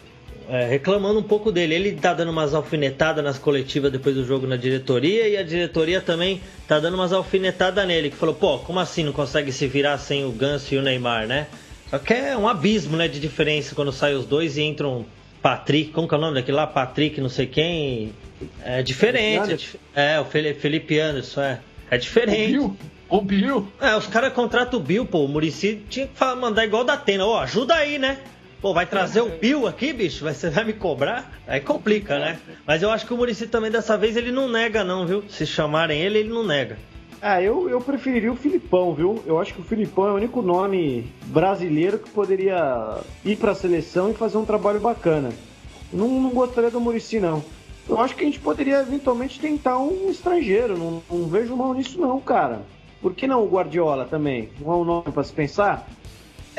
é, 0.50 0.66
reclamando 0.66 1.20
um 1.20 1.22
pouco 1.22 1.52
dele. 1.52 1.74
Ele 1.74 1.92
tá 1.92 2.12
dando 2.12 2.30
umas 2.30 2.52
alfinetadas 2.54 3.22
nas 3.22 3.38
coletivas 3.38 3.92
depois 3.92 4.14
do 4.14 4.24
jogo 4.24 4.46
na 4.46 4.56
diretoria 4.56 5.28
e 5.28 5.36
a 5.36 5.42
diretoria 5.42 6.00
também 6.00 6.40
tá 6.66 6.80
dando 6.80 6.94
umas 6.94 7.12
alfinetadas 7.12 7.86
nele. 7.86 8.10
Que 8.10 8.16
falou, 8.16 8.34
pô, 8.34 8.58
como 8.58 8.80
assim 8.80 9.04
não 9.04 9.12
consegue 9.12 9.52
se 9.52 9.66
virar 9.66 9.96
sem 9.98 10.24
o 10.24 10.32
Ganso 10.32 10.74
e 10.74 10.78
o 10.78 10.82
Neymar, 10.82 11.26
né? 11.26 11.46
Só 11.88 11.98
que 11.98 12.12
é 12.12 12.36
um 12.36 12.48
abismo, 12.48 12.96
né, 12.96 13.08
de 13.08 13.18
diferença 13.18 13.74
quando 13.74 13.92
saem 13.92 14.16
os 14.16 14.26
dois 14.26 14.56
e 14.56 14.62
entram 14.62 15.06
Patrick, 15.42 15.90
como 15.92 16.06
que 16.06 16.14
é 16.14 16.18
o 16.18 16.20
nome 16.20 16.34
daquele 16.34 16.56
lá? 16.56 16.66
Patrick, 16.66 17.20
não 17.20 17.28
sei 17.28 17.46
quem. 17.46 18.12
É 18.64 18.82
diferente. 18.82 19.78
É, 19.94 20.20
o 20.20 20.24
Felipe 20.24 20.98
Anderson, 20.98 21.42
é. 21.42 21.60
É 21.90 21.98
diferente. 21.98 22.58
O 22.58 22.68
Bill? 22.68 22.76
O 23.08 23.20
Bill? 23.20 23.72
É, 23.80 23.96
os 23.96 24.06
caras 24.06 24.32
contratam 24.32 24.78
o 24.78 24.82
Bill, 24.82 25.04
pô. 25.04 25.24
O 25.24 25.28
Murici 25.28 25.82
tinha 25.88 26.06
que 26.06 26.24
mandar 26.36 26.64
igual 26.64 26.84
da 26.84 26.92
Atena. 26.92 27.26
Ô, 27.26 27.36
ajuda 27.36 27.74
aí, 27.74 27.98
né? 27.98 28.18
Pô, 28.60 28.74
vai 28.74 28.84
trazer 28.84 29.22
o 29.22 29.28
Bill 29.38 29.66
aqui, 29.66 29.90
bicho? 29.90 30.22
Você 30.22 30.50
vai 30.50 30.64
me 30.64 30.74
cobrar? 30.74 31.32
Aí 31.46 31.60
complica, 31.60 32.18
né? 32.18 32.38
Mas 32.66 32.82
eu 32.82 32.90
acho 32.90 33.06
que 33.06 33.14
o 33.14 33.16
Murici 33.16 33.46
também 33.46 33.70
dessa 33.70 33.96
vez 33.96 34.18
ele 34.18 34.30
não 34.30 34.50
nega, 34.50 34.84
não, 34.84 35.06
viu? 35.06 35.24
Se 35.30 35.46
chamarem 35.46 35.98
ele, 35.98 36.18
ele 36.18 36.28
não 36.28 36.44
nega. 36.44 36.78
Ah, 37.22 37.40
eu, 37.40 37.70
eu 37.70 37.80
preferiria 37.80 38.30
o 38.30 38.36
Filipão, 38.36 38.92
viu? 38.92 39.22
Eu 39.24 39.40
acho 39.40 39.54
que 39.54 39.62
o 39.62 39.64
Filipão 39.64 40.08
é 40.08 40.12
o 40.12 40.16
único 40.16 40.42
nome 40.42 41.10
brasileiro 41.26 41.98
que 41.98 42.10
poderia 42.10 42.98
ir 43.24 43.36
para 43.36 43.52
a 43.52 43.54
seleção 43.54 44.10
e 44.10 44.14
fazer 44.14 44.36
um 44.36 44.44
trabalho 44.44 44.78
bacana. 44.78 45.30
Não, 45.90 46.08
não 46.20 46.30
gostaria 46.30 46.70
do 46.70 46.80
Murici, 46.80 47.18
não. 47.18 47.42
Eu 47.88 47.98
acho 47.98 48.14
que 48.14 48.22
a 48.22 48.26
gente 48.26 48.40
poderia 48.40 48.80
eventualmente 48.80 49.40
tentar 49.40 49.78
um 49.78 50.10
estrangeiro. 50.10 50.76
Não, 50.76 51.02
não 51.10 51.28
vejo 51.28 51.56
mal 51.56 51.72
nisso, 51.72 51.98
não, 51.98 52.20
cara. 52.20 52.60
Por 53.00 53.14
que 53.14 53.26
não 53.26 53.42
o 53.42 53.48
Guardiola 53.48 54.04
também? 54.04 54.50
Não 54.60 54.70
é 54.70 54.76
um 54.76 54.84
nome 54.84 55.10
para 55.12 55.24
se 55.24 55.32
pensar? 55.32 55.88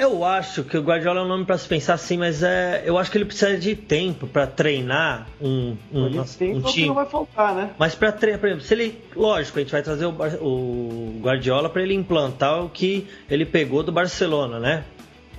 Eu 0.02 0.26
acho 0.26 0.64
que 0.64 0.76
o 0.76 0.82
Guardiola 0.82 1.20
é 1.20 1.24
um 1.24 1.28
nome 1.28 1.46
para 1.46 1.60
se 1.60 1.68
pensar 1.68 1.94
assim, 1.94 2.18
mas 2.18 2.42
é, 2.42 2.82
eu 2.84 2.98
acho 2.98 3.12
que 3.12 3.20
ele 3.20 3.26
precisa 3.26 3.56
de 3.56 3.76
tempo 3.76 4.26
para 4.26 4.48
treinar 4.48 5.28
um, 5.40 5.78
um, 5.94 6.06
um, 6.06 6.22
um 6.22 6.62
time. 6.64 6.88
não 6.88 6.96
vai 6.96 7.06
faltar, 7.06 7.54
né? 7.54 7.70
Mas 7.78 7.94
para 7.94 8.12
treinar, 8.12 8.40
por 8.40 8.48
exemplo, 8.48 8.66
se 8.66 8.74
ele, 8.74 9.00
lógico, 9.16 9.60
a 9.60 9.62
gente 9.62 9.72
vai 9.72 9.84
trazer 9.84 10.08
o, 10.08 10.10
o 10.42 11.20
Guardiola 11.22 11.70
para 11.70 11.84
ele 11.84 11.94
implantar 11.94 12.66
o 12.66 12.70
que 12.70 13.08
ele 13.30 13.46
pegou 13.46 13.84
do 13.84 13.92
Barcelona, 13.92 14.60
né? 14.60 14.86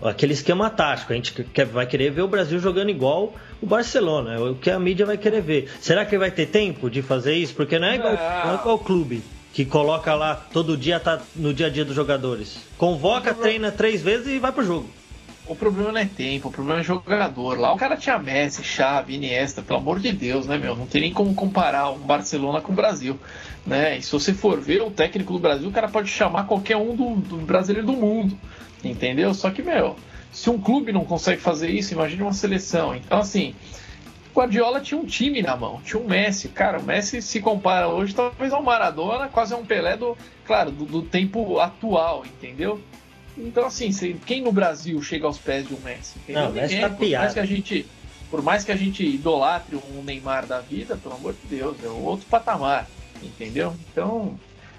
Aquele 0.01 0.33
esquema 0.33 0.71
tático. 0.71 1.13
A 1.13 1.17
gente 1.17 1.33
quer, 1.43 1.67
vai 1.67 1.85
querer 1.85 2.13
ver 2.13 2.23
o 2.23 2.29
Brasil 2.29 2.61
jogando 2.61 2.91
igual 2.91 3.35
o 3.61 3.67
Barcelona, 3.67 4.35
é 4.35 4.39
o 4.39 4.55
que 4.55 4.71
a 4.71 4.79
mídia 4.79 5.05
vai 5.05 5.19
querer 5.19 5.43
ver. 5.43 5.73
Será 5.81 6.05
que 6.05 6.15
ele 6.15 6.21
vai 6.21 6.31
ter 6.31 6.47
tempo 6.47 6.89
de 6.89 7.03
fazer 7.03 7.35
isso? 7.35 7.53
Porque 7.53 7.81
não 7.81 7.89
é 7.89 7.97
igual, 7.97 8.13
não 8.13 8.53
é 8.53 8.55
igual 8.55 8.77
o 8.77 8.79
clube 8.79 9.25
que 9.53 9.65
coloca 9.65 10.15
lá 10.15 10.35
todo 10.35 10.77
dia, 10.77 10.99
tá 10.99 11.21
no 11.37 11.53
dia 11.53 11.67
a 11.67 11.71
dia 11.71 11.85
dos 11.85 11.95
jogadores. 11.95 12.59
Convoca, 12.79 13.35
treina 13.35 13.71
três 13.71 14.01
vezes 14.03 14.27
e 14.29 14.39
vai 14.39 14.51
pro 14.51 14.65
jogo. 14.65 14.89
O 15.47 15.57
problema 15.57 15.93
não 15.93 16.01
é 16.01 16.07
tempo, 16.07 16.49
o 16.49 16.53
problema 16.53 16.81
é 16.81 16.85
jogador. 16.85 17.59
Lá 17.59 17.73
o 17.73 17.77
cara 17.77 17.97
tinha 17.97 18.19
Messi, 18.19 18.63
Xavi, 18.63 19.17
Iniesta, 19.17 19.61
pelo 19.61 19.81
amor 19.81 19.99
de 19.99 20.13
Deus, 20.13 20.47
né, 20.47 20.57
meu? 20.57 20.75
Não 20.75 20.87
tem 20.87 21.03
nem 21.03 21.13
como 21.13 21.35
comparar 21.35 21.91
um 21.91 21.99
Barcelona 21.99 22.61
com 22.61 22.73
o 22.73 22.77
Brasil, 22.77 23.19
né? 23.67 23.99
E 23.99 24.03
se 24.03 24.11
você 24.13 24.33
for 24.33 24.61
ver 24.61 24.83
o 24.83 24.91
técnico 24.91 25.33
do 25.33 25.39
Brasil, 25.39 25.69
o 25.69 25.73
cara 25.73 25.89
pode 25.89 26.09
chamar 26.09 26.47
qualquer 26.47 26.77
um 26.77 26.95
do, 26.95 27.17
do 27.17 27.37
brasileiro 27.39 27.87
do 27.87 27.93
mundo, 27.93 28.39
entendeu? 28.85 29.35
Só 29.35 29.51
que, 29.51 29.63
meu, 29.63 29.97
se 30.31 30.49
um 30.49 30.59
clube 30.59 30.93
não 30.93 31.05
consegue 31.05 31.43
fazer 31.43 31.69
isso, 31.69 31.93
imagine 31.93 32.23
uma 32.23 32.33
seleção. 32.33 32.95
Então, 32.95 33.19
assim, 33.19 33.55
Guardiola 34.35 34.81
tinha 34.81 34.99
um 34.99 35.05
time 35.05 35.43
na 35.43 35.57
mão, 35.57 35.81
tinha 35.85 36.01
um 36.01 36.07
Messi. 36.07 36.49
Cara, 36.49 36.79
o 36.79 36.83
Messi 36.83 37.21
se 37.21 37.41
compara 37.41 37.89
hoje 37.89 38.15
talvez 38.15 38.53
ao 38.53 38.63
Maradona, 38.63 39.29
quase 39.29 39.53
a 39.53 39.57
um 39.57 39.65
Pelé 39.65 39.97
do, 39.97 40.17
claro, 40.47 40.71
do, 40.71 40.85
do 40.85 41.03
tempo 41.03 41.59
atual, 41.61 42.25
entendeu? 42.25 42.81
Então, 43.37 43.67
assim, 43.67 43.91
quem 44.27 44.43
no 44.43 44.53
Brasil 44.53 45.01
chega 45.03 45.27
aos 45.27 45.39
pés 45.39 45.67
de 45.67 45.75
um 45.75 45.81
Messi? 45.81 46.19
Entendeu? 46.19 46.45
Não, 46.45 46.53
Messi 46.53 46.81
tá 46.81 46.91
por 46.91 47.09
mais 47.09 47.35
que 47.35 47.41
a 47.41 47.47
gente 47.47 47.87
Por 48.31 48.43
mais 48.43 48.65
que 48.65 48.73
a 48.73 48.77
gente 48.77 49.05
idolatre 49.05 49.77
um 49.77 50.03
Neymar 50.03 50.47
da 50.47 50.61
vida, 50.61 50.97
pelo 50.97 51.15
amor 51.15 51.35
de 51.35 51.57
Deus, 51.57 51.77
é 51.85 51.89
outro 51.89 52.27
patamar, 52.27 52.89
entendeu? 53.23 53.75
Então, 53.91 54.39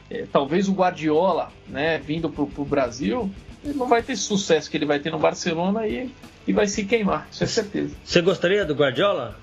é, 0.10 0.26
talvez 0.32 0.68
o 0.68 0.74
Guardiola, 0.74 1.52
né, 1.68 2.00
vindo 2.00 2.30
pro, 2.30 2.48
pro 2.48 2.66
Brasil, 2.66 3.30
ele 3.64 3.76
não 3.76 3.88
vai 3.88 4.02
ter 4.02 4.16
sucesso 4.16 4.70
que 4.70 4.78
ele 4.78 4.86
vai 4.86 5.00
ter 5.00 5.12
no 5.12 5.20
Barcelona 5.20 5.88
e, 5.88 6.12
e 6.48 6.54
vai 6.54 6.68
se 6.68 6.84
queimar, 6.86 7.28
isso 7.32 7.44
é 7.44 7.48
certeza. 7.48 7.96
Você 8.04 8.22
gostaria 8.22 8.66
do 8.66 8.74
Guardiola? 8.74 9.42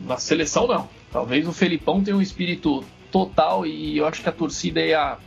na 0.00 0.16
seleção 0.16 0.66
não. 0.66 0.88
Talvez 1.12 1.46
o 1.46 1.52
Felipão 1.52 2.02
tenha 2.02 2.16
um 2.16 2.22
espírito 2.22 2.84
total 3.10 3.66
e 3.66 3.98
eu 3.98 4.06
acho 4.06 4.22
que 4.22 4.28
a 4.28 4.32
torcida 4.32 4.80
ia 4.80 5.18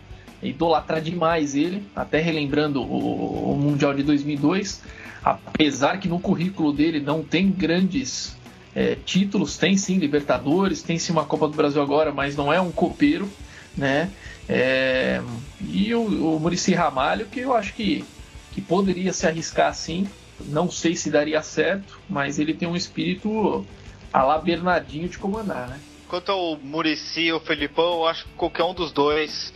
idolatrar 0.41 1.01
demais 1.01 1.55
ele, 1.55 1.83
até 1.95 2.19
relembrando 2.19 2.81
o, 2.81 3.51
o 3.51 3.57
Mundial 3.57 3.93
de 3.93 4.03
2002, 4.03 4.81
apesar 5.23 5.99
que 5.99 6.07
no 6.07 6.19
currículo 6.19 6.71
dele 6.73 6.99
não 6.99 7.23
tem 7.23 7.49
grandes 7.49 8.35
é, 8.75 8.95
títulos, 9.05 9.57
tem 9.57 9.77
sim 9.77 9.97
Libertadores, 9.97 10.81
tem 10.81 10.97
sim 10.97 11.11
uma 11.11 11.25
Copa 11.25 11.47
do 11.47 11.55
Brasil 11.55 11.81
agora, 11.81 12.11
mas 12.11 12.35
não 12.35 12.51
é 12.51 12.59
um 12.59 12.71
copeiro, 12.71 13.29
né? 13.77 14.09
É, 14.47 15.21
e 15.61 15.93
o, 15.95 16.35
o 16.35 16.39
Murici 16.39 16.73
Ramalho, 16.73 17.25
que 17.27 17.39
eu 17.39 17.55
acho 17.55 17.73
que, 17.73 18.03
que 18.51 18.61
poderia 18.61 19.13
se 19.13 19.25
arriscar 19.25 19.73
sim, 19.73 20.07
não 20.41 20.69
sei 20.69 20.95
se 20.95 21.09
daria 21.09 21.41
certo, 21.41 21.99
mas 22.09 22.39
ele 22.39 22.53
tem 22.53 22.67
um 22.67 22.75
espírito 22.75 23.65
a 24.11 24.23
lá 24.23 24.37
Bernardinho 24.37 25.07
de 25.07 25.17
comandar, 25.17 25.67
né? 25.67 25.79
Quanto 26.07 26.31
ao 26.31 26.57
Murici 26.57 27.21
e 27.21 27.33
o 27.33 27.39
Felipão, 27.39 28.01
eu 28.01 28.07
acho 28.07 28.25
que 28.25 28.31
qualquer 28.33 28.63
um 28.63 28.73
dos 28.73 28.91
dois 28.91 29.53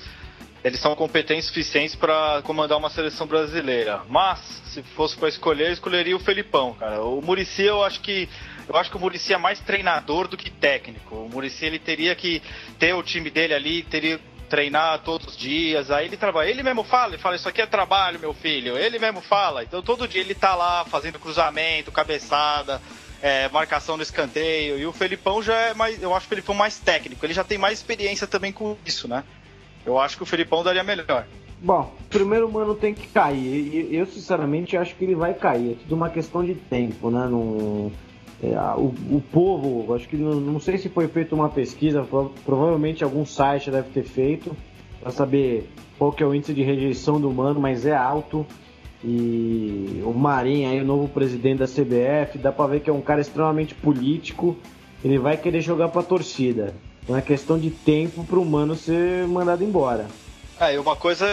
eles 0.64 0.80
são 0.80 0.96
competentes 0.96 1.46
suficientes 1.46 1.96
para 1.96 2.42
comandar 2.44 2.78
uma 2.78 2.90
seleção 2.90 3.28
brasileira. 3.28 4.02
Mas, 4.10 4.40
se 4.66 4.82
fosse 4.82 5.16
para 5.16 5.30
escolher, 5.30 5.68
eu 5.68 5.74
escolheria 5.74 6.16
o 6.16 6.20
Felipão, 6.20 6.74
cara. 6.74 7.02
O 7.04 7.22
Murici, 7.22 7.62
eu 7.64 7.84
acho 7.84 8.02
que 8.02 8.28
eu 8.68 8.76
acho 8.76 8.90
que 8.92 8.98
o 8.98 9.00
Murici 9.00 9.34
é 9.34 9.38
mais 9.38 9.60
treinador 9.62 10.28
do 10.28 10.36
que 10.36 10.50
técnico. 10.50 11.16
O 11.16 11.30
Murici 11.30 11.64
ele 11.66 11.80
teria 11.80 12.14
que 12.16 12.42
ter 12.78 12.94
o 12.94 13.02
time 13.02 13.30
dele 13.30 13.54
ali, 13.54 13.84
teria 13.84 14.20
treinar 14.48 15.00
todos 15.00 15.28
os 15.28 15.38
dias. 15.38 15.92
Aí 15.92 16.06
ele 16.06 16.18
trabalha, 16.18 16.50
ele 16.50 16.64
mesmo 16.64 16.84
fala, 16.84 17.14
ele 17.14 17.22
fala 17.22 17.36
isso 17.36 17.48
aqui 17.48 17.62
é 17.62 17.66
trabalho, 17.66 18.20
meu 18.20 18.34
filho. 18.34 18.78
Ele 18.78 19.00
mesmo 19.00 19.22
fala. 19.22 19.64
Então 19.64 19.82
todo 19.82 20.08
dia 20.08 20.22
ele 20.22 20.36
tá 20.36 20.56
lá 20.56 20.86
fazendo 20.86 21.20
cruzamento, 21.20 21.92
cabeçada, 21.92 22.82
é, 23.22 23.50
marcação 23.50 23.98
no 23.98 24.04
escanteio. 24.04 24.78
E 24.78 24.86
o 24.86 24.94
Felipão 24.94 25.42
já 25.42 25.56
é 25.56 25.74
mais. 25.74 26.02
Eu 26.02 26.14
acho 26.16 26.26
o 26.26 26.30
Felipão 26.30 26.56
mais 26.56 26.78
técnico. 26.80 27.26
Ele 27.26 27.34
já 27.34 27.44
tem 27.44 27.58
mais 27.58 27.80
experiência 27.80 28.28
também 28.28 28.52
com 28.52 28.78
isso, 28.86 29.08
né? 29.08 29.24
Eu 29.86 30.00
acho 30.00 30.18
que 30.18 30.24
o 30.24 30.26
Felipão 30.26 30.64
daria 30.64 30.84
melhor. 30.84 31.26
Bom, 31.60 31.96
primeiro 32.10 32.48
o 32.48 32.52
Mano 32.52 32.76
tem 32.76 32.94
que 32.94 33.08
cair. 33.08 33.92
Eu, 33.92 34.06
sinceramente, 34.06 34.78
acho 34.78 34.96
que 34.96 35.04
ele 35.04 35.16
vai 35.16 35.34
cair. 35.34 35.72
É 35.72 35.76
tudo 35.76 35.96
uma 35.96 36.10
questão 36.10 36.46
de 36.46 36.54
tempo, 36.54 37.10
né? 37.10 37.28
Não... 37.30 37.92
É, 38.42 38.56
o, 38.78 38.94
o, 39.10 39.24
povo, 39.32 39.94
acho 39.96 40.08
que 40.08 40.16
não, 40.16 40.36
não, 40.36 40.60
sei 40.60 40.78
se 40.78 40.90
foi 40.90 41.08
feita 41.08 41.34
uma 41.34 41.50
pesquisa, 41.50 42.06
provavelmente 42.46 43.04
algum 43.04 43.26
site 43.26 43.72
deve 43.72 43.90
ter 43.90 44.04
feito 44.04 44.56
para 45.02 45.12
saber 45.12 45.68
qual 45.98 46.12
que 46.12 46.22
é 46.22 46.26
o 46.26 46.36
índice 46.36 46.54
de 46.54 46.62
rejeição 46.62 47.20
do 47.20 47.32
Mano, 47.32 47.60
mas 47.60 47.86
é 47.86 47.96
alto. 47.96 48.46
E 49.04 50.02
o 50.04 50.12
Marinho, 50.12 50.70
aí, 50.70 50.82
o 50.82 50.86
novo 50.86 51.08
presidente 51.08 51.60
da 51.60 51.66
CBF, 51.66 52.38
dá 52.38 52.52
para 52.52 52.68
ver 52.68 52.80
que 52.82 52.90
é 52.90 52.94
um 52.94 53.02
cara 53.02 53.22
extremamente 53.22 53.74
político. 53.74 54.56
Ele 55.04 55.18
vai 55.18 55.38
querer 55.38 55.62
jogar 55.62 55.90
para 55.90 56.02
a 56.02 56.04
torcida. 56.04 56.76
Então 57.04 57.16
é 57.16 57.22
questão 57.22 57.58
de 57.58 57.70
tempo 57.70 58.24
para 58.24 58.40
o 58.40 58.46
Mano 58.46 58.76
ser 58.76 59.28
mandado 59.28 59.64
embora. 59.64 60.08
É, 60.60 60.74
e 60.74 60.78
uma 60.78 60.96
coisa, 60.96 61.26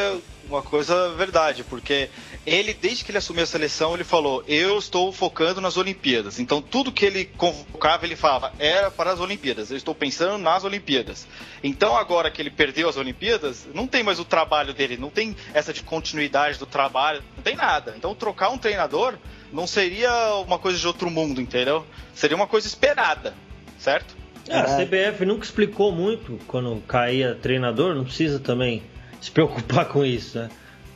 uma 0.49 0.63
coisa 0.63 1.11
verdade, 1.11 1.65
porque 1.65 2.09
ele, 2.47 2.75
desde 2.75 3.05
que 3.05 3.11
ele 3.11 3.19
assumiu 3.19 3.43
a 3.43 3.47
seleção, 3.47 3.95
ele 3.95 4.05
falou: 4.05 4.45
Eu 4.47 4.79
estou 4.79 5.13
focando 5.13 5.61
nas 5.61 5.77
Olimpíadas. 5.77 6.39
Então, 6.39 6.61
tudo 6.61 6.93
que 6.93 7.05
ele 7.05 7.25
convocava, 7.25 8.05
ele 8.05 8.17
falava: 8.17 8.53
Era 8.59 8.91
para 8.91 9.13
as 9.13 9.21
Olimpíadas. 9.21 9.71
Eu 9.71 9.77
estou 9.77 9.95
pensando 9.95 10.39
nas 10.39 10.65
Olimpíadas. 10.65 11.27
Então, 11.63 11.97
agora 11.97 12.31
que 12.31 12.41
ele 12.43 12.51
perdeu 12.51 12.89
as 12.89 12.97
Olimpíadas, 12.97 13.67
não 13.73 13.87
tem 13.87 14.03
mais 14.03 14.21
o 14.21 14.25
trabalho 14.25 14.75
dele, 14.75 14.97
não 14.97 15.11
tem 15.11 15.35
essa 15.53 15.73
de 15.73 15.83
continuidade 15.83 16.59
do 16.59 16.67
trabalho, 16.67 17.23
não 17.37 17.43
tem 17.43 17.57
nada. 17.57 17.95
Então, 17.97 18.15
trocar 18.15 18.51
um 18.51 18.59
treinador 18.59 19.15
não 19.53 19.67
seria 19.67 20.35
uma 20.47 20.59
coisa 20.59 20.79
de 20.79 20.87
outro 20.87 21.11
mundo, 21.11 21.41
entendeu? 21.41 21.87
Seria 22.15 22.37
uma 22.37 22.47
coisa 22.47 22.67
esperada, 22.67 23.35
certo? 23.79 24.17
É, 24.49 24.59
a 24.59 24.65
CBF 24.65 25.25
nunca 25.25 25.45
explicou 25.45 25.91
muito 25.91 26.39
quando 26.47 26.79
caía 26.87 27.35
treinador, 27.35 27.95
não 27.95 28.05
precisa 28.05 28.39
também 28.39 28.83
se 29.25 29.31
preocupar 29.31 29.87
com 29.89 30.05
isso, 30.05 30.39
né? 30.39 30.49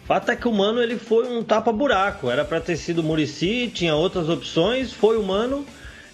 Fato 0.06 0.30
é 0.30 0.36
que 0.36 0.48
o 0.48 0.52
Mano 0.52 0.82
ele 0.82 0.96
foi 0.96 1.28
um 1.28 1.42
tapa-buraco. 1.42 2.30
Era 2.30 2.44
para 2.44 2.60
ter 2.60 2.76
sido 2.76 3.02
Murici, 3.02 3.70
tinha 3.72 3.94
outras 3.94 4.28
opções, 4.28 4.90
foi 4.90 5.18
o 5.18 5.22
Mano 5.22 5.66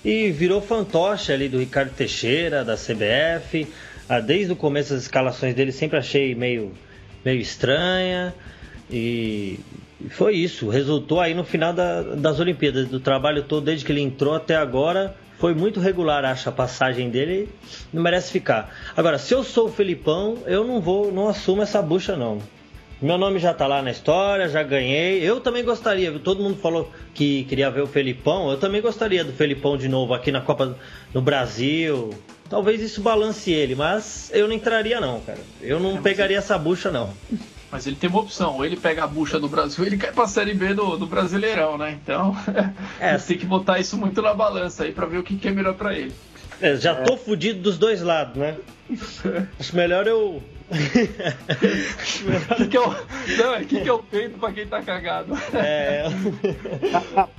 e 0.04 0.30
virou 0.32 0.60
fantoche 0.60 1.32
ali 1.32 1.48
do 1.48 1.58
Ricardo 1.58 1.90
Teixeira, 1.90 2.64
da 2.64 2.74
CBF. 2.74 3.68
Ah, 4.08 4.18
desde 4.18 4.52
o 4.52 4.56
começo 4.56 4.94
as 4.94 5.02
escalações 5.02 5.54
dele 5.54 5.70
sempre 5.70 5.96
achei 5.96 6.34
meio, 6.34 6.72
meio 7.24 7.40
estranha. 7.40 8.34
E 8.90 9.60
foi 10.10 10.34
isso. 10.34 10.68
Resultou 10.68 11.20
aí 11.20 11.32
no 11.32 11.44
final 11.44 11.72
da, 11.72 12.02
das 12.02 12.40
Olimpíadas, 12.40 12.88
do 12.88 12.98
trabalho 12.98 13.44
todo 13.44 13.64
desde 13.64 13.84
que 13.84 13.92
ele 13.92 14.00
entrou 14.00 14.34
até 14.34 14.56
agora 14.56 15.14
foi 15.38 15.54
muito 15.54 15.80
regular, 15.80 16.24
acho, 16.24 16.48
a 16.48 16.52
passagem 16.52 17.10
dele. 17.10 17.48
Não 17.92 18.02
merece 18.02 18.30
ficar. 18.30 18.74
Agora, 18.96 19.18
se 19.18 19.34
eu 19.34 19.42
sou 19.42 19.66
o 19.66 19.72
Felipão, 19.72 20.38
eu 20.46 20.64
não 20.64 20.80
vou, 20.80 21.12
não 21.12 21.28
assumo 21.28 21.62
essa 21.62 21.82
bucha, 21.82 22.16
não. 22.16 22.38
Meu 23.02 23.18
nome 23.18 23.38
já 23.38 23.52
tá 23.52 23.66
lá 23.66 23.82
na 23.82 23.90
história, 23.90 24.48
já 24.48 24.62
ganhei. 24.62 25.20
Eu 25.20 25.40
também 25.40 25.64
gostaria, 25.64 26.18
todo 26.18 26.42
mundo 26.42 26.56
falou 26.56 26.90
que 27.12 27.44
queria 27.44 27.70
ver 27.70 27.82
o 27.82 27.86
Felipão. 27.86 28.50
Eu 28.50 28.56
também 28.56 28.80
gostaria 28.80 29.24
do 29.24 29.32
Felipão 29.32 29.76
de 29.76 29.88
novo 29.88 30.14
aqui 30.14 30.32
na 30.32 30.40
Copa 30.40 30.78
no 31.12 31.20
Brasil. 31.20 32.10
Talvez 32.48 32.80
isso 32.80 33.02
balance 33.02 33.50
ele, 33.50 33.74
mas 33.74 34.30
eu 34.32 34.46
não 34.46 34.54
entraria 34.54 35.00
não, 35.00 35.20
cara. 35.20 35.40
Eu 35.60 35.80
não 35.80 35.98
é, 35.98 36.00
pegaria 36.00 36.38
essa 36.38 36.56
bucha 36.56 36.90
não. 36.90 37.12
Mas 37.74 37.88
ele 37.88 37.96
tem 37.96 38.08
uma 38.08 38.20
opção, 38.20 38.54
ou 38.54 38.64
ele 38.64 38.76
pega 38.76 39.02
a 39.02 39.06
bucha 39.08 39.36
do 39.36 39.48
Brasil, 39.48 39.80
ou 39.80 39.86
ele 39.88 39.96
cai 39.96 40.12
pra 40.12 40.28
Série 40.28 40.54
B 40.54 40.74
do, 40.74 40.96
do 40.96 41.06
Brasileirão, 41.06 41.76
né? 41.76 41.98
Então, 42.00 42.32
é. 43.00 43.16
tem 43.18 43.36
que 43.36 43.44
botar 43.44 43.80
isso 43.80 43.98
muito 43.98 44.22
na 44.22 44.32
balança 44.32 44.84
aí 44.84 44.92
pra 44.92 45.06
ver 45.06 45.18
o 45.18 45.24
que, 45.24 45.34
que 45.34 45.48
é 45.48 45.50
melhor 45.50 45.74
pra 45.74 45.92
ele. 45.92 46.12
É, 46.60 46.76
já 46.76 46.94
tô 46.94 47.16
fudido 47.16 47.62
dos 47.62 47.76
dois 47.76 48.00
lados, 48.00 48.36
né? 48.36 48.56
Acho 49.58 49.74
melhor 49.74 50.06
eu 50.06 50.40
o 50.70 52.54
que, 52.56 52.68
que, 52.68 52.76
eu, 52.78 52.88
não, 53.36 53.64
que, 53.64 53.80
que 53.82 53.90
eu 53.90 53.98
peito 53.98 54.38
pra 54.38 54.50
quem 54.50 54.66
tá 54.66 54.82
cagado? 54.82 55.34
É. 55.54 56.04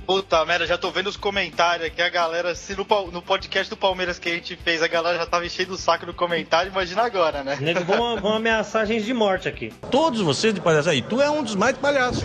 Puta 0.06 0.44
merda, 0.44 0.66
já 0.66 0.78
tô 0.78 0.90
vendo 0.92 1.08
os 1.08 1.16
comentários 1.16 1.88
aqui, 1.88 2.00
a 2.00 2.08
galera, 2.08 2.54
se 2.54 2.76
no, 2.76 2.86
no 3.10 3.20
podcast 3.20 3.68
do 3.68 3.76
Palmeiras 3.76 4.18
que 4.18 4.28
a 4.28 4.32
gente 4.32 4.54
fez, 4.56 4.80
a 4.80 4.86
galera 4.86 5.18
já 5.18 5.26
tava 5.26 5.44
enchendo 5.44 5.74
o 5.74 5.76
saco 5.76 6.06
no 6.06 6.14
comentário, 6.14 6.70
imagina 6.70 7.02
agora, 7.02 7.42
né? 7.42 7.58
Nego, 7.60 7.84
vão, 7.84 8.20
vão 8.20 8.34
ameaçar 8.34 8.86
gente 8.86 9.04
de 9.04 9.14
morte 9.14 9.48
aqui. 9.48 9.72
Todos 9.90 10.20
vocês 10.20 10.54
de 10.54 10.60
palhaço 10.60 10.88
aí, 10.88 11.02
tu 11.02 11.20
é 11.20 11.28
um 11.28 11.42
dos 11.42 11.56
mais 11.56 11.76
palhaços. 11.76 12.24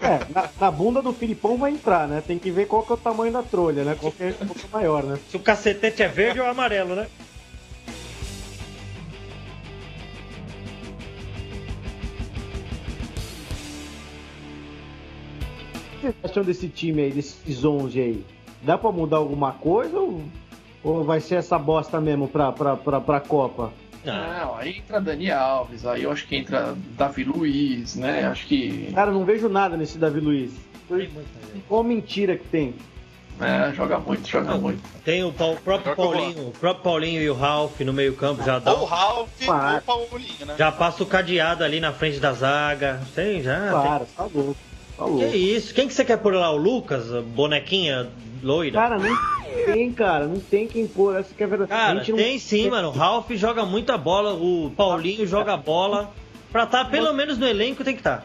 É, 0.00 0.20
na, 0.34 0.50
na, 0.60 0.70
bunda 0.70 1.00
do 1.00 1.12
Filipão 1.12 1.56
vai 1.56 1.70
entrar, 1.70 2.06
né? 2.06 2.22
Tem 2.26 2.38
que 2.38 2.50
ver 2.50 2.66
qual 2.66 2.82
que 2.82 2.92
é 2.92 2.94
o 2.94 2.98
tamanho 2.98 3.32
da 3.32 3.42
trolha, 3.42 3.84
né? 3.84 3.96
Qual 3.98 4.12
que 4.12 4.22
é, 4.22 4.32
qual 4.32 4.54
que 4.54 4.66
é 4.66 4.68
maior, 4.70 5.02
né? 5.02 5.18
Se 5.30 5.36
o 5.36 5.40
cacetete 5.40 6.02
é 6.02 6.08
verde 6.08 6.40
ou 6.40 6.46
amarelo, 6.46 6.94
né? 6.94 7.06
Vocês 16.02 16.14
acham 16.24 16.42
desse 16.42 16.68
time 16.68 17.02
aí, 17.02 17.12
desses 17.12 17.64
11 17.64 18.00
aí? 18.00 18.24
Dá 18.62 18.76
pra 18.76 18.90
mudar 18.90 19.18
alguma 19.18 19.52
coisa 19.52 19.98
ou, 19.98 20.22
ou 20.82 21.04
vai 21.04 21.20
ser 21.20 21.36
essa 21.36 21.58
bosta 21.58 22.00
mesmo 22.00 22.28
pra, 22.28 22.50
pra, 22.52 22.76
pra, 22.76 23.00
pra 23.00 23.20
Copa? 23.20 23.72
Não, 24.04 24.56
aí 24.56 24.78
entra 24.78 25.00
Dani 25.00 25.30
Alves, 25.30 25.86
aí 25.86 26.02
eu 26.02 26.10
acho 26.10 26.26
que 26.26 26.36
entra 26.36 26.74
Davi 26.96 27.22
Luiz, 27.22 27.94
né? 27.94 28.24
Acho 28.24 28.46
que. 28.46 28.90
Cara, 28.92 29.12
não 29.12 29.24
vejo 29.24 29.48
nada 29.48 29.76
nesse 29.76 29.96
Davi 29.96 30.18
Luiz. 30.18 30.52
Qual 31.68 31.84
mentira 31.84 32.36
que 32.36 32.44
tem? 32.44 32.74
É, 33.40 33.72
joga 33.72 33.98
muito, 33.98 34.28
joga 34.28 34.56
muito. 34.56 34.82
Tem 35.04 35.24
o, 35.24 35.32
Paul, 35.32 35.56
próprio 35.56 35.96
Paulinho, 35.96 36.48
o 36.48 36.50
próprio 36.50 36.82
Paulinho 36.82 37.22
e 37.22 37.30
o 37.30 37.34
Ralph 37.34 37.80
no 37.80 37.92
meio-campo 37.92 38.42
já 38.42 38.58
dá. 38.58 38.74
O 38.74 38.84
Ralph 38.84 39.40
e 39.40 39.44
o 39.44 39.82
Paulinho, 39.82 40.46
né? 40.46 40.54
Já 40.58 40.70
passa 40.70 41.02
o 41.02 41.06
cadeado 41.06 41.64
ali 41.64 41.80
na 41.80 41.92
frente 41.92 42.18
da 42.18 42.32
zaga. 42.32 43.00
Tem, 43.14 43.42
já. 43.42 43.70
Claro, 43.70 44.04
tem... 44.04 44.14
tá 44.16 44.24
louco. 44.32 44.71
Falou. 45.02 45.18
Que 45.18 45.36
isso? 45.36 45.74
Quem 45.74 45.88
que 45.88 45.94
você 45.94 46.04
quer 46.04 46.18
pôr 46.18 46.34
lá? 46.34 46.52
O 46.52 46.56
Lucas? 46.56 47.08
Bonequinha 47.34 48.08
loira? 48.40 48.72
Cara, 48.72 48.98
não 48.98 49.16
tem, 49.66 49.92
cara. 49.92 50.26
Não 50.28 50.38
tem 50.38 50.68
quem 50.68 50.86
pôr. 50.86 51.16
Essa 51.18 51.34
que 51.34 51.42
é 51.42 51.46
verdade. 51.46 51.70
Cara, 51.70 51.94
não... 51.94 52.16
tem 52.16 52.38
sim, 52.38 52.70
mano. 52.70 52.88
O 52.88 52.92
Ralph 52.92 53.30
joga 53.32 53.64
muita 53.64 53.98
bola. 53.98 54.34
O 54.34 54.70
Paulinho 54.76 55.26
joga 55.26 55.56
bola. 55.56 56.12
Pra 56.52 56.64
estar 56.64 56.84
tá, 56.84 56.90
pelo 56.90 57.12
menos 57.12 57.36
no 57.36 57.48
elenco 57.48 57.82
tem 57.82 57.94
que 57.94 58.00
estar. 58.00 58.18
Tá. 58.18 58.24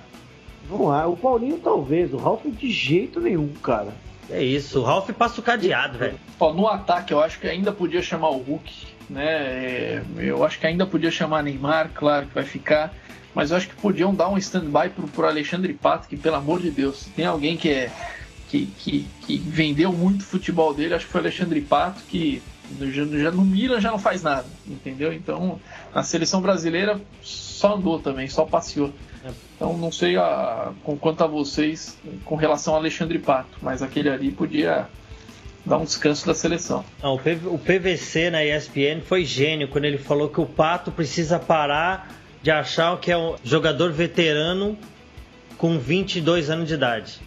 Vamos 0.69 0.89
lá. 0.89 1.07
O 1.07 1.17
Paulinho 1.17 1.57
talvez. 1.57 2.13
O 2.13 2.17
Ralph 2.17 2.45
de 2.45 2.69
jeito 2.69 3.19
nenhum, 3.19 3.47
cara. 3.63 3.93
É 4.29 4.43
isso. 4.43 4.81
O 4.81 4.83
Ralph 4.83 5.09
passa 5.11 5.39
o 5.39 5.43
cadeado, 5.43 5.97
velho. 5.97 6.19
No 6.39 6.67
ataque 6.67 7.11
eu 7.11 7.19
acho 7.19 7.39
que 7.39 7.47
ainda 7.47 7.71
podia 7.71 8.03
chamar 8.03 8.29
o 8.29 8.37
Hulk. 8.37 8.96
Né? 9.09 9.25
É, 9.25 10.03
eu 10.17 10.43
acho 10.43 10.59
que 10.59 10.67
ainda 10.67 10.85
podia 10.85 11.11
chamar 11.11 11.43
Neymar, 11.43 11.91
claro 11.93 12.27
que 12.27 12.35
vai 12.35 12.43
ficar 12.43 12.93
mas 13.37 13.51
eu 13.51 13.57
acho 13.57 13.69
que 13.69 13.75
podiam 13.75 14.15
dar 14.15 14.29
um 14.29 14.37
stand-by 14.39 14.89
pro, 14.89 15.07
pro 15.07 15.27
Alexandre 15.27 15.71
Pato, 15.71 16.07
que 16.07 16.17
pelo 16.17 16.37
amor 16.37 16.59
de 16.59 16.71
Deus, 16.71 17.07
tem 17.15 17.23
alguém 17.23 17.55
que 17.55 17.69
é 17.69 17.91
que, 18.49 18.65
que, 18.79 19.07
que 19.21 19.37
vendeu 19.37 19.93
muito 19.93 20.21
o 20.21 20.23
futebol 20.23 20.73
dele, 20.73 20.95
acho 20.95 21.05
que 21.05 21.11
foi 21.11 21.21
o 21.21 21.23
Alexandre 21.23 21.61
Pato, 21.61 22.01
que 22.09 22.41
já, 22.81 23.05
já, 23.05 23.31
no 23.31 23.45
Milan 23.45 23.79
já 23.79 23.91
não 23.91 23.99
faz 23.99 24.23
nada, 24.23 24.47
entendeu? 24.65 25.13
Então, 25.13 25.59
na 25.93 26.01
seleção 26.01 26.41
brasileira 26.41 26.99
só 27.21 27.75
andou 27.75 27.99
também, 27.99 28.27
só 28.27 28.43
passeou. 28.43 28.91
Então, 29.55 29.77
não 29.77 29.91
sei 29.91 30.17
a, 30.17 30.71
com 30.83 30.97
quanto 30.97 31.23
a 31.23 31.27
vocês 31.27 31.95
com 32.25 32.35
relação 32.35 32.73
ao 32.73 32.79
Alexandre 32.79 33.19
Pato, 33.19 33.59
mas 33.61 33.83
aquele 33.83 34.09
ali 34.09 34.31
podia 34.31 34.87
dar 35.67 35.77
um 35.77 35.83
descanso 35.83 36.25
da 36.25 36.33
seleção. 36.33 36.83
Não, 37.01 37.15
o, 37.15 37.19
PV, 37.19 37.47
o 37.47 37.57
PVC 37.57 38.29
na 38.29 38.43
ESPN 38.43 39.01
foi 39.05 39.25
gênio 39.25 39.67
quando 39.67 39.85
ele 39.85 39.97
falou 39.97 40.29
que 40.29 40.39
o 40.39 40.45
Pato 40.45 40.91
precisa 40.91 41.37
parar 41.37 42.11
de 42.41 42.51
achar 42.51 42.97
que 42.99 43.11
é 43.11 43.17
um 43.17 43.35
jogador 43.43 43.91
veterano 43.91 44.77
com 45.57 45.77
22 45.77 46.49
anos 46.49 46.67
de 46.67 46.73
idade. 46.73 47.19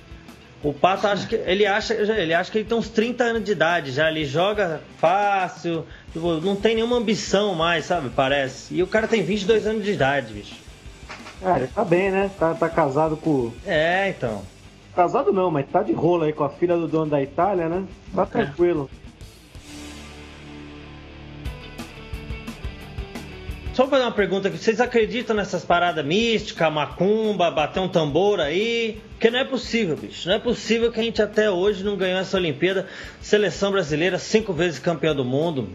O 0.63 0.75
Pato 0.75 1.07
acha 1.07 1.27
que 1.27 1.35
ele 1.35 1.65
acha, 1.65 1.95
ele 1.95 2.35
acha 2.35 2.51
que 2.51 2.59
ele 2.59 2.69
tem 2.69 2.77
uns 2.77 2.89
30 2.89 3.25
anos 3.25 3.45
de 3.45 3.53
idade 3.53 3.93
já, 3.93 4.11
ele 4.11 4.27
joga 4.27 4.81
fácil, 4.99 5.87
tipo, 6.13 6.35
não 6.41 6.55
tem 6.55 6.75
nenhuma 6.75 6.97
ambição 6.97 7.55
mais, 7.55 7.87
sabe? 7.87 8.11
Parece. 8.11 8.75
E 8.75 8.83
o 8.83 8.87
cara 8.87 9.09
tem 9.09 9.23
22 9.23 9.67
anos 9.67 9.85
de 9.85 9.93
idade, 9.93 10.35
bicho. 10.35 10.55
É, 11.43 11.57
ele 11.57 11.67
tá 11.69 11.83
bem, 11.83 12.11
né? 12.11 12.31
Tá, 12.39 12.53
tá 12.53 12.69
casado 12.69 13.17
com. 13.17 13.51
É, 13.67 14.11
então. 14.11 14.43
Casado 14.95 15.33
não, 15.33 15.51
mas 15.51 15.69
tá 15.69 15.83
de 15.83 15.93
rolo 15.93 16.25
aí 16.25 16.33
com 16.33 16.45
a 16.45 16.51
filha 16.51 16.77
do 16.77 16.89
dono 16.89 17.11
da 17.11 17.23
Itália, 17.23 17.69
né? 17.69 17.85
Tá 18.15 18.23
é. 18.23 18.27
tranquilo. 18.27 18.91
Só 23.73 23.87
fazer 23.87 24.03
uma 24.03 24.13
pergunta 24.13 24.49
aqui. 24.49 24.59
Vocês 24.59 24.81
acreditam 24.81 25.35
nessas 25.35 25.65
paradas 25.65 26.05
místicas, 26.05 26.73
macumba, 26.73 27.51
bater 27.51 27.81
um 27.81 27.89
tambor 27.89 28.41
aí? 28.41 29.01
Porque 29.13 29.31
não 29.31 29.39
é 29.39 29.45
possível, 29.45 29.97
bicho. 29.97 30.29
Não 30.29 30.35
é 30.35 30.39
possível 30.39 30.91
que 30.91 30.99
a 31.01 31.03
gente 31.03 31.23
até 31.23 31.51
hoje 31.51 31.85
não 31.85 31.97
ganhou 31.97 32.19
essa 32.19 32.37
Olimpíada. 32.37 32.87
Seleção 33.21 33.71
brasileira, 33.71 34.19
cinco 34.19 34.53
vezes 34.53 34.79
campeã 34.79 35.15
do 35.15 35.25
mundo. 35.25 35.69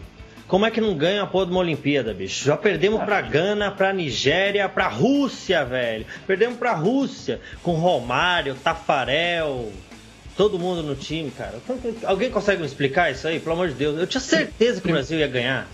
Como 0.48 0.64
é 0.64 0.70
que 0.70 0.80
não 0.80 0.94
ganha 0.94 1.22
a 1.22 1.26
porra 1.26 1.46
de 1.46 1.50
uma 1.50 1.60
Olimpíada, 1.60 2.14
bicho? 2.14 2.44
Já 2.44 2.56
perdemos 2.56 3.02
pra 3.02 3.20
Gana, 3.20 3.70
pra 3.70 3.92
Nigéria, 3.92 4.68
pra 4.68 4.86
Rússia, 4.86 5.64
velho. 5.64 6.06
Perdemos 6.26 6.56
pra 6.56 6.72
Rússia. 6.72 7.40
Com 7.62 7.72
Romário, 7.72 8.54
Tafarel, 8.54 9.72
todo 10.36 10.58
mundo 10.58 10.84
no 10.84 10.94
time, 10.94 11.32
cara. 11.32 11.60
Alguém 12.04 12.30
consegue 12.30 12.60
me 12.60 12.66
explicar 12.66 13.10
isso 13.10 13.26
aí? 13.26 13.40
Pelo 13.40 13.54
amor 13.54 13.68
de 13.68 13.74
Deus. 13.74 13.98
Eu 13.98 14.06
tinha 14.06 14.20
certeza 14.20 14.80
que 14.80 14.88
o 14.88 14.92
Brasil 14.92 15.18
ia 15.18 15.26
ganhar. 15.26 15.66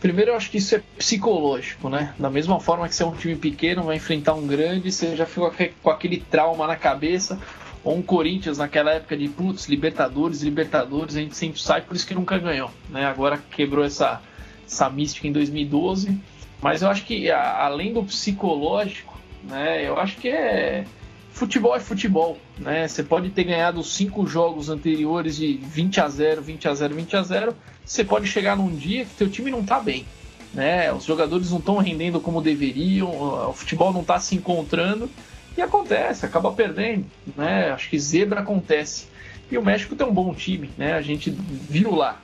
Primeiro, 0.00 0.30
eu 0.30 0.36
acho 0.36 0.50
que 0.50 0.58
isso 0.58 0.74
é 0.74 0.82
psicológico, 0.96 1.88
né? 1.88 2.14
Da 2.18 2.30
mesma 2.30 2.60
forma 2.60 2.88
que 2.88 2.94
você 2.94 3.02
é 3.02 3.06
um 3.06 3.14
time 3.14 3.34
pequeno, 3.36 3.82
vai 3.82 3.96
enfrentar 3.96 4.34
um 4.34 4.46
grande, 4.46 4.92
você 4.92 5.16
já 5.16 5.26
fica 5.26 5.70
com 5.82 5.90
aquele 5.90 6.18
trauma 6.30 6.66
na 6.66 6.76
cabeça. 6.76 7.38
Ou 7.86 7.94
um 7.94 8.02
Corinthians 8.02 8.58
naquela 8.58 8.90
época 8.90 9.16
de 9.16 9.28
putz, 9.28 9.68
Libertadores, 9.68 10.42
Libertadores, 10.42 11.14
a 11.14 11.20
gente 11.20 11.36
sempre 11.36 11.60
sai, 11.60 11.82
por 11.82 11.94
isso 11.94 12.04
que 12.04 12.16
nunca 12.16 12.36
ganhou, 12.36 12.68
né? 12.90 13.06
Agora 13.06 13.38
quebrou 13.38 13.84
essa, 13.84 14.20
essa 14.66 14.90
mística 14.90 15.28
em 15.28 15.30
2012. 15.30 16.18
Mas 16.60 16.82
eu 16.82 16.88
acho 16.88 17.04
que 17.04 17.30
além 17.30 17.92
do 17.92 18.02
psicológico, 18.02 19.16
né? 19.44 19.88
Eu 19.88 20.00
acho 20.00 20.16
que 20.16 20.28
é 20.28 20.84
futebol 21.30 21.76
é 21.76 21.78
futebol, 21.78 22.38
né? 22.58 22.88
Você 22.88 23.04
pode 23.04 23.30
ter 23.30 23.44
ganhado 23.44 23.80
cinco 23.84 24.26
jogos 24.26 24.68
anteriores 24.68 25.36
de 25.36 25.56
20 25.56 26.00
a 26.00 26.08
0, 26.08 26.42
20 26.42 26.66
a 26.66 26.74
0, 26.74 26.94
20 26.96 27.16
a 27.16 27.22
0 27.22 27.56
você 27.84 28.02
pode 28.02 28.26
chegar 28.26 28.56
num 28.56 28.74
dia 28.74 29.04
que 29.04 29.14
teu 29.14 29.30
time 29.30 29.48
não 29.48 29.60
está 29.60 29.78
bem. 29.78 30.04
Né? 30.52 30.92
Os 30.92 31.04
jogadores 31.04 31.52
não 31.52 31.58
estão 31.58 31.76
rendendo 31.76 32.18
como 32.18 32.42
deveriam, 32.42 33.48
o 33.48 33.52
futebol 33.52 33.92
não 33.92 34.00
está 34.00 34.18
se 34.18 34.34
encontrando 34.34 35.08
e 35.56 35.62
acontece, 35.62 36.26
acaba 36.26 36.52
perdendo. 36.52 37.06
Né? 37.36 37.70
Acho 37.70 37.88
que 37.88 37.98
zebra 37.98 38.40
acontece. 38.40 39.08
E 39.50 39.56
o 39.56 39.62
México 39.62 39.94
tem 39.94 40.06
um 40.06 40.12
bom 40.12 40.34
time, 40.34 40.70
né? 40.76 40.94
A 40.94 41.02
gente 41.02 41.30
viu 41.30 41.94
lá. 41.94 42.20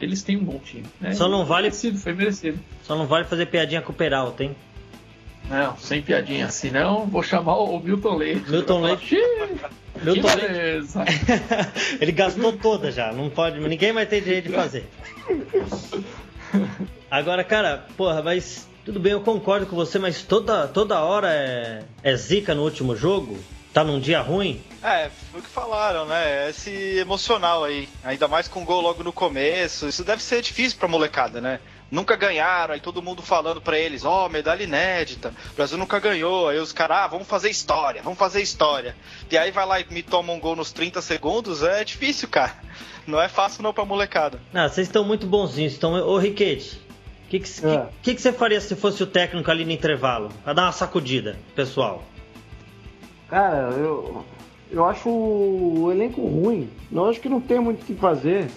Eles 0.00 0.22
têm 0.22 0.36
um 0.36 0.44
bom 0.44 0.58
time. 0.58 0.86
Né? 1.00 1.14
Só 1.14 1.28
não 1.28 1.44
vale. 1.44 1.68
Merecido, 1.68 1.98
foi 1.98 2.12
merecido. 2.12 2.58
Só 2.82 2.96
não 2.96 3.06
vale 3.06 3.24
fazer 3.24 3.46
piadinha 3.46 3.80
com 3.80 3.92
o 3.92 3.94
Peralta, 3.94 4.42
hein? 4.42 4.56
Não, 5.48 5.76
sem 5.76 6.02
piadinha. 6.02 6.50
Senão 6.50 7.06
vou 7.06 7.22
chamar 7.22 7.58
o 7.58 7.78
Milton 7.78 8.16
Leite. 8.16 8.50
Milton 8.50 8.80
Leite. 8.80 9.16
Meu 10.02 10.14
Beleza. 10.14 11.04
Ele 12.00 12.12
gastou 12.12 12.52
toda 12.52 12.92
já, 12.92 13.12
não 13.12 13.28
pode, 13.30 13.58
ninguém 13.60 13.92
vai 13.92 14.06
ter 14.06 14.20
direito 14.20 14.48
de 14.48 14.54
fazer. 14.54 14.86
Agora, 17.10 17.42
cara, 17.42 17.86
porra, 17.96 18.22
mas 18.22 18.68
tudo 18.88 19.00
bem, 19.00 19.12
eu 19.12 19.20
concordo 19.20 19.66
com 19.66 19.76
você, 19.76 19.98
mas 19.98 20.22
toda, 20.22 20.66
toda 20.66 20.98
hora 21.02 21.30
é, 21.30 21.82
é 22.02 22.16
zica 22.16 22.54
no 22.54 22.62
último 22.62 22.96
jogo? 22.96 23.38
Tá 23.70 23.84
num 23.84 24.00
dia 24.00 24.22
ruim? 24.22 24.62
É, 24.82 25.10
foi 25.30 25.40
o 25.40 25.42
que 25.42 25.50
falaram, 25.50 26.06
né? 26.06 26.48
Esse 26.48 26.70
emocional 26.96 27.64
aí. 27.64 27.86
Ainda 28.02 28.26
mais 28.26 28.48
com 28.48 28.64
gol 28.64 28.80
logo 28.80 29.04
no 29.04 29.12
começo. 29.12 29.86
Isso 29.86 30.02
deve 30.02 30.22
ser 30.22 30.40
difícil 30.40 30.78
pra 30.78 30.88
molecada, 30.88 31.38
né? 31.38 31.60
nunca 31.90 32.16
ganharam, 32.16 32.74
aí 32.74 32.80
todo 32.80 33.00
mundo 33.00 33.22
falando 33.22 33.62
para 33.62 33.78
eles, 33.78 34.04
ó, 34.04 34.26
oh, 34.26 34.28
medalha 34.28 34.62
inédita, 34.62 35.32
o 35.52 35.54
Brasil 35.54 35.78
nunca 35.78 35.98
ganhou, 35.98 36.46
aí 36.46 36.58
os 36.58 36.70
caras, 36.70 36.98
ah, 36.98 37.06
vamos 37.06 37.26
fazer 37.26 37.48
história, 37.48 38.02
vamos 38.02 38.18
fazer 38.18 38.42
história. 38.42 38.94
E 39.30 39.38
aí 39.38 39.50
vai 39.50 39.64
lá 39.64 39.80
e 39.80 39.86
me 39.88 40.02
toma 40.02 40.34
um 40.34 40.38
gol 40.38 40.54
nos 40.54 40.70
30 40.70 41.00
segundos, 41.00 41.62
é 41.62 41.82
difícil, 41.84 42.28
cara. 42.28 42.54
Não 43.06 43.18
é 43.18 43.26
fácil 43.26 43.62
não 43.62 43.72
pra 43.72 43.86
molecada. 43.86 44.38
Não, 44.52 44.68
vocês 44.68 44.86
estão 44.86 45.02
muito 45.02 45.26
bonzinhos, 45.26 45.72
então, 45.72 45.94
ô 45.94 46.18
Riquete, 46.18 46.78
o 47.28 47.30
que, 47.30 47.40
que, 47.40 47.66
é. 47.66 47.86
que, 48.02 48.14
que, 48.14 48.22
você 48.22 48.32
faria 48.32 48.58
se 48.58 48.74
fosse 48.74 49.02
o 49.02 49.06
técnico 49.06 49.50
ali 49.50 49.62
no 49.62 49.70
intervalo? 49.70 50.30
Pra 50.42 50.54
dar 50.54 50.62
uma 50.62 50.72
sacudida, 50.72 51.36
pessoal. 51.54 52.02
Cara, 53.28 53.68
eu, 53.72 54.24
eu 54.70 54.82
acho 54.86 55.10
o 55.10 55.92
elenco 55.92 56.22
ruim. 56.22 56.70
Eu 56.90 57.04
acho 57.04 57.20
que 57.20 57.28
não 57.28 57.38
tem 57.38 57.60
muito 57.60 57.82
o 57.82 57.84
que 57.84 57.94
fazer. 57.94 58.48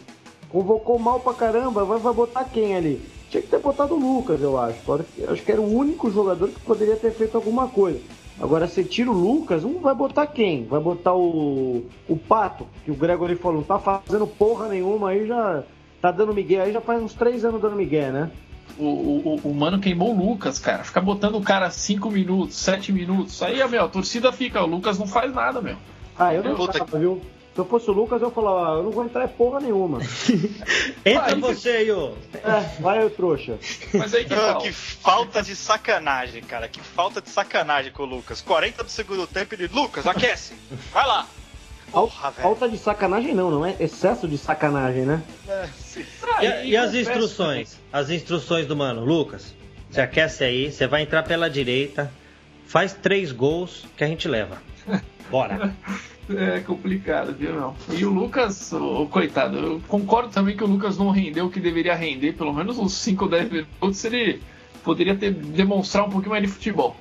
Convocou 0.48 0.98
mal 0.98 1.20
pra 1.20 1.34
caramba, 1.34 1.84
vai, 1.84 2.00
vai 2.00 2.14
botar 2.14 2.46
quem 2.46 2.74
ali? 2.74 3.02
Tinha 3.30 3.44
que 3.44 3.50
ter 3.50 3.60
botado 3.60 3.94
o 3.94 4.00
Lucas, 4.00 4.42
eu 4.42 4.58
acho. 4.58 4.80
Acho 5.28 5.44
que 5.44 5.52
era 5.52 5.60
o 5.60 5.76
único 5.78 6.10
jogador 6.10 6.48
que 6.48 6.60
poderia 6.62 6.96
ter 6.96 7.12
feito 7.12 7.36
alguma 7.36 7.68
coisa. 7.68 8.00
Agora, 8.40 8.70
você 8.70 8.86
tira 8.86 9.12
o 9.12 9.14
Lucas, 9.14 9.66
um 9.66 9.80
vai 9.80 9.94
botar 9.94 10.28
quem? 10.28 10.64
Vai 10.64 10.80
botar 10.80 11.14
o, 11.14 11.84
o 12.08 12.16
Pato, 12.16 12.66
que 12.86 12.92
o 12.92 12.96
Gregory 12.96 13.36
falou, 13.36 13.58
não 13.58 13.64
tá 13.64 13.78
fazendo 13.78 14.26
porra 14.26 14.70
nenhuma, 14.70 15.10
aí 15.10 15.28
já 15.28 15.62
tá 16.02 16.10
dando 16.10 16.34
migué, 16.34 16.62
aí 16.62 16.72
já 16.72 16.80
faz 16.80 17.04
uns 17.04 17.14
três 17.14 17.44
anos 17.44 17.62
dando 17.62 17.76
migué, 17.76 18.10
né? 18.12 18.32
O, 18.78 18.84
o, 18.84 19.42
o 19.44 19.54
Mano 19.54 19.80
queimou 19.80 20.16
o 20.16 20.32
Lucas, 20.32 20.58
cara. 20.58 20.84
Ficar 20.84 21.02
botando 21.02 21.36
o 21.36 21.42
cara 21.42 21.70
5 21.70 22.10
minutos, 22.10 22.56
7 22.58 22.92
minutos. 22.92 23.42
Aí, 23.44 23.66
meu, 23.68 23.86
a 23.86 23.88
torcida 23.88 24.32
fica, 24.32 24.62
o 24.62 24.66
Lucas 24.66 24.98
não 24.98 25.08
faz 25.08 25.34
nada, 25.34 25.62
meu. 25.62 25.76
Ah, 26.18 26.34
eu 26.34 26.44
não 26.44 26.56
Puta... 26.56 26.84
viu? 26.98 27.22
Se 27.54 27.60
eu 27.60 27.66
fosse 27.66 27.90
o 27.90 27.94
Lucas, 27.94 28.22
eu 28.22 28.32
falava, 28.32 28.78
eu 28.78 28.84
não 28.84 28.92
vou 28.92 29.04
entrar 29.04 29.26
em 29.26 29.28
porra 29.28 29.60
nenhuma. 29.60 30.00
Entra 31.04 31.36
você 31.36 31.70
aí, 31.70 31.92
ô. 31.92 32.14
É, 32.34 32.82
vai, 32.82 33.06
ô 33.06 33.10
trouxa. 33.10 33.60
Mas 33.94 34.14
aí 34.14 34.24
que, 34.24 34.34
ah, 34.34 34.56
que 34.56 34.72
falta 34.72 35.44
de 35.44 35.54
sacanagem, 35.54 36.42
cara. 36.44 36.70
Que 36.70 36.80
falta 36.80 37.22
de 37.22 37.30
sacanagem 37.30 37.92
com 37.92 38.04
o 38.04 38.06
Lucas. 38.06 38.40
40 38.40 38.86
do 38.86 38.90
segundo 38.90 39.28
tempo 39.28 39.54
ele, 39.54 39.68
Lucas, 39.68 40.08
aquece. 40.08 40.54
Vai 40.94 41.06
lá. 41.06 41.28
Porra, 41.92 42.32
falta 42.32 42.70
de 42.70 42.78
sacanagem 42.78 43.34
não, 43.34 43.52
não 43.52 43.66
é 43.66 43.76
excesso 43.80 44.28
de 44.28 44.38
sacanagem, 44.38 45.06
né? 45.06 45.22
É, 46.40 46.66
e, 46.66 46.70
e 46.70 46.78
as 46.78 46.94
instruções? 46.94 47.78
As 47.92 48.10
instruções 48.10 48.66
do 48.66 48.76
mano, 48.76 49.04
Lucas, 49.04 49.54
você 49.90 50.00
aquece 50.00 50.44
aí, 50.44 50.72
você 50.72 50.88
vai 50.88 51.02
entrar 51.02 51.24
pela 51.24 51.50
direita, 51.50 52.12
faz 52.66 52.94
três 52.94 53.32
gols 53.32 53.86
que 53.98 54.04
a 54.04 54.08
gente 54.08 54.28
leva. 54.28 54.62
Bora. 55.30 55.76
É 56.30 56.62
complicado, 56.62 57.34
viu, 57.34 57.54
não? 57.54 57.76
E 57.92 58.06
o 58.06 58.10
Lucas, 58.10 58.72
oh, 58.72 59.06
coitado, 59.08 59.58
eu 59.58 59.82
concordo 59.88 60.30
também 60.30 60.56
que 60.56 60.64
o 60.64 60.68
Lucas 60.68 60.98
não 60.98 61.10
rendeu 61.10 61.48
o 61.48 61.52
que 61.52 61.60
deveria 61.60 61.94
render, 61.96 62.34
pelo 62.34 62.54
menos 62.54 62.78
uns 62.78 62.94
5 62.94 63.26
ou 63.26 63.30
10 63.30 63.52
minutos 63.52 64.06
ele 64.06 64.42
poderia 64.84 65.16
ter 65.16 65.32
demonstrar 65.34 66.06
um 66.06 66.10
pouquinho 66.10 66.32
mais 66.32 66.44
de 66.44 66.50
futebol. 66.50 66.96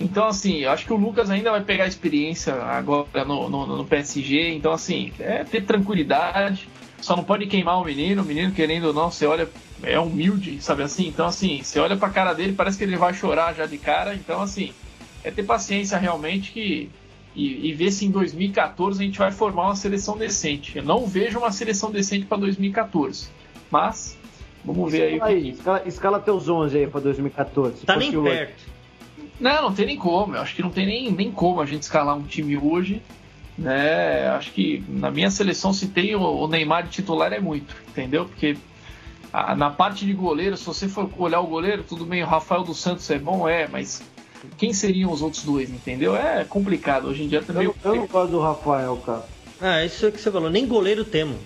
Então, 0.00 0.26
assim, 0.26 0.58
eu 0.58 0.70
acho 0.70 0.84
que 0.84 0.92
o 0.92 0.96
Lucas 0.96 1.30
ainda 1.30 1.50
vai 1.50 1.62
pegar 1.62 1.86
experiência 1.86 2.54
agora 2.54 3.24
no, 3.24 3.48
no, 3.48 3.66
no, 3.78 3.84
PSG. 3.84 4.52
Então, 4.54 4.72
assim, 4.72 5.12
é 5.18 5.44
ter 5.44 5.64
tranquilidade. 5.64 6.68
Só 7.00 7.14
não 7.16 7.24
pode 7.24 7.46
queimar 7.46 7.80
o 7.80 7.84
menino. 7.84 8.22
O 8.22 8.24
menino, 8.24 8.52
querendo 8.52 8.88
ou 8.88 8.94
não, 8.94 9.10
você 9.10 9.26
olha, 9.26 9.48
é 9.82 9.98
humilde, 9.98 10.60
sabe 10.60 10.82
assim? 10.82 11.06
Então, 11.06 11.26
assim, 11.26 11.62
você 11.62 11.78
olha 11.78 11.96
pra 11.96 12.10
cara 12.10 12.32
dele, 12.32 12.52
parece 12.52 12.76
que 12.76 12.84
ele 12.84 12.96
vai 12.96 13.14
chorar 13.14 13.54
já 13.54 13.66
de 13.66 13.78
cara. 13.78 14.14
Então, 14.14 14.40
assim, 14.42 14.72
é 15.22 15.30
ter 15.30 15.44
paciência 15.44 15.96
realmente 15.96 16.52
que 16.52 16.90
e, 17.34 17.68
e 17.68 17.72
ver 17.72 17.90
se 17.90 18.06
em 18.06 18.10
2014 18.10 19.02
a 19.02 19.04
gente 19.04 19.18
vai 19.18 19.32
formar 19.32 19.64
uma 19.64 19.76
seleção 19.76 20.16
decente. 20.16 20.78
Eu 20.78 20.84
não 20.84 21.06
vejo 21.06 21.38
uma 21.38 21.50
seleção 21.50 21.90
decente 21.90 22.26
para 22.26 22.38
2014, 22.38 23.28
mas 23.70 24.16
vamos 24.64 24.92
ver 24.92 25.14
aí. 25.14 25.20
aí 25.20 25.50
escala, 25.50 25.82
escala 25.84 26.20
teus 26.20 26.48
11 26.48 26.78
aí 26.78 26.86
para 26.86 27.00
2014. 27.00 27.84
Tá 27.84 27.96
nem 27.96 28.12
perto. 28.12 28.73
Não, 29.38 29.62
não 29.62 29.74
tem 29.74 29.86
nem 29.86 29.96
como. 29.96 30.36
Eu 30.36 30.42
acho 30.42 30.54
que 30.54 30.62
não 30.62 30.70
tem 30.70 30.86
nem, 30.86 31.10
nem 31.10 31.30
como 31.30 31.60
a 31.60 31.66
gente 31.66 31.82
escalar 31.82 32.16
um 32.16 32.22
time 32.22 32.56
hoje. 32.56 33.02
Né? 33.56 34.28
Acho 34.28 34.52
que 34.52 34.84
na 34.88 35.10
minha 35.10 35.30
seleção, 35.30 35.72
se 35.72 35.88
tem 35.88 36.14
o, 36.14 36.20
o 36.20 36.48
Neymar 36.48 36.84
de 36.84 36.90
titular, 36.90 37.32
é 37.32 37.40
muito, 37.40 37.74
entendeu? 37.88 38.26
Porque 38.26 38.56
a, 39.32 39.54
na 39.54 39.70
parte 39.70 40.04
de 40.04 40.12
goleiro, 40.12 40.56
se 40.56 40.64
você 40.64 40.88
for 40.88 41.08
olhar 41.18 41.40
o 41.40 41.46
goleiro, 41.46 41.84
tudo 41.84 42.04
bem, 42.04 42.22
o 42.22 42.26
Rafael 42.26 42.62
dos 42.62 42.80
Santos 42.80 43.08
é 43.10 43.18
bom, 43.18 43.48
é, 43.48 43.68
mas 43.68 44.02
quem 44.56 44.72
seriam 44.72 45.10
os 45.10 45.22
outros 45.22 45.44
dois, 45.44 45.70
entendeu? 45.70 46.16
É 46.16 46.44
complicado. 46.44 47.08
Hoje 47.08 47.24
em 47.24 47.28
dia 47.28 47.42
também. 47.42 47.64
Eu, 47.64 47.76
eu 47.84 47.96
não 47.96 48.06
gosto 48.06 48.30
do 48.30 48.40
Rafael, 48.40 48.96
cara. 49.04 49.24
Ah, 49.60 49.84
isso 49.84 50.06
é 50.06 50.10
que 50.10 50.20
você 50.20 50.30
falou. 50.30 50.50
Nem 50.50 50.66
goleiro 50.66 51.04
temos. 51.04 51.36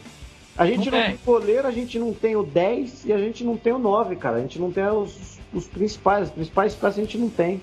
A 0.56 0.66
gente 0.66 0.90
não, 0.90 0.98
não 0.98 1.06
tem 1.06 1.18
goleiro, 1.24 1.68
a 1.68 1.70
gente 1.70 1.98
não 1.98 2.12
tem 2.12 2.34
o 2.34 2.42
10 2.42 3.04
e 3.06 3.12
a 3.12 3.18
gente 3.18 3.44
não 3.44 3.56
tem 3.56 3.72
o 3.72 3.78
9, 3.78 4.16
cara. 4.16 4.38
A 4.38 4.40
gente 4.40 4.58
não 4.58 4.72
tem 4.72 4.84
os, 4.84 5.38
os 5.52 5.66
principais. 5.66 6.28
Os 6.28 6.34
principais 6.34 6.74
peças 6.74 6.98
a 6.98 7.00
gente 7.00 7.16
não 7.16 7.28
tem. 7.28 7.60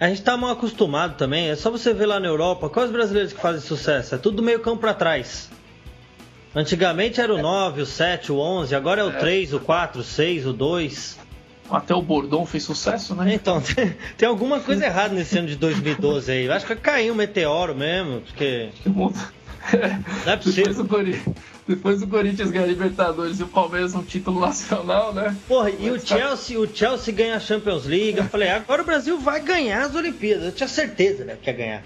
A 0.00 0.08
gente 0.08 0.22
tá 0.22 0.36
mal 0.36 0.50
acostumado 0.50 1.16
também. 1.16 1.48
É 1.50 1.56
só 1.56 1.70
você 1.70 1.94
ver 1.94 2.06
lá 2.06 2.18
na 2.18 2.26
Europa. 2.26 2.68
Quais 2.68 2.90
brasileiros 2.90 3.32
que 3.32 3.40
fazem 3.40 3.60
sucesso? 3.60 4.14
É 4.14 4.18
tudo 4.18 4.42
meio 4.42 4.60
campo 4.60 4.78
pra 4.78 4.94
trás. 4.94 5.50
Antigamente 6.54 7.20
era 7.20 7.34
o 7.34 7.40
9, 7.40 7.82
o 7.82 7.86
7, 7.86 8.32
o 8.32 8.38
11. 8.38 8.74
Agora 8.74 9.00
é 9.00 9.04
o 9.04 9.12
3, 9.12 9.54
o 9.54 9.60
4, 9.60 10.00
o 10.00 10.04
6, 10.04 10.46
o 10.46 10.52
2. 10.52 11.18
Até 11.70 11.94
o 11.94 12.02
Bordão 12.02 12.44
fez 12.44 12.62
sucesso, 12.62 13.14
né? 13.14 13.34
Então, 13.34 13.60
tem, 13.62 13.96
tem 14.16 14.28
alguma 14.28 14.60
coisa 14.60 14.84
errada 14.84 15.14
nesse 15.14 15.38
ano 15.38 15.48
de 15.48 15.56
2012 15.56 16.30
aí. 16.30 16.50
Acho 16.50 16.66
que 16.66 16.76
caiu 16.76 17.14
um 17.14 17.16
meteoro 17.16 17.74
mesmo, 17.74 18.20
porque. 18.20 18.70
Não 19.72 20.32
é. 20.32 20.36
Depois 20.36 20.76
do, 20.76 20.84
Corinthians, 20.86 21.34
depois 21.66 22.00
do 22.00 22.06
Corinthians 22.06 22.50
ganhar 22.50 22.66
Libertadores 22.66 23.40
e 23.40 23.42
o 23.42 23.48
Palmeiras 23.48 23.94
um 23.94 24.02
título 24.02 24.40
nacional, 24.40 25.12
né? 25.12 25.36
Porra, 25.48 25.70
e 25.70 25.90
o 25.90 25.98
Chelsea, 25.98 26.58
o 26.58 26.66
Chelsea 26.66 27.14
ganha 27.14 27.36
a 27.36 27.40
Champions 27.40 27.86
League. 27.86 28.18
Eu 28.18 28.24
falei, 28.24 28.50
agora 28.50 28.82
o 28.82 28.84
Brasil 28.84 29.18
vai 29.18 29.40
ganhar 29.40 29.86
as 29.86 29.94
Olimpíadas. 29.94 30.44
Eu 30.46 30.52
tinha 30.52 30.68
certeza, 30.68 31.24
né, 31.24 31.36
que 31.40 31.48
ia 31.48 31.56
ganhar. 31.56 31.82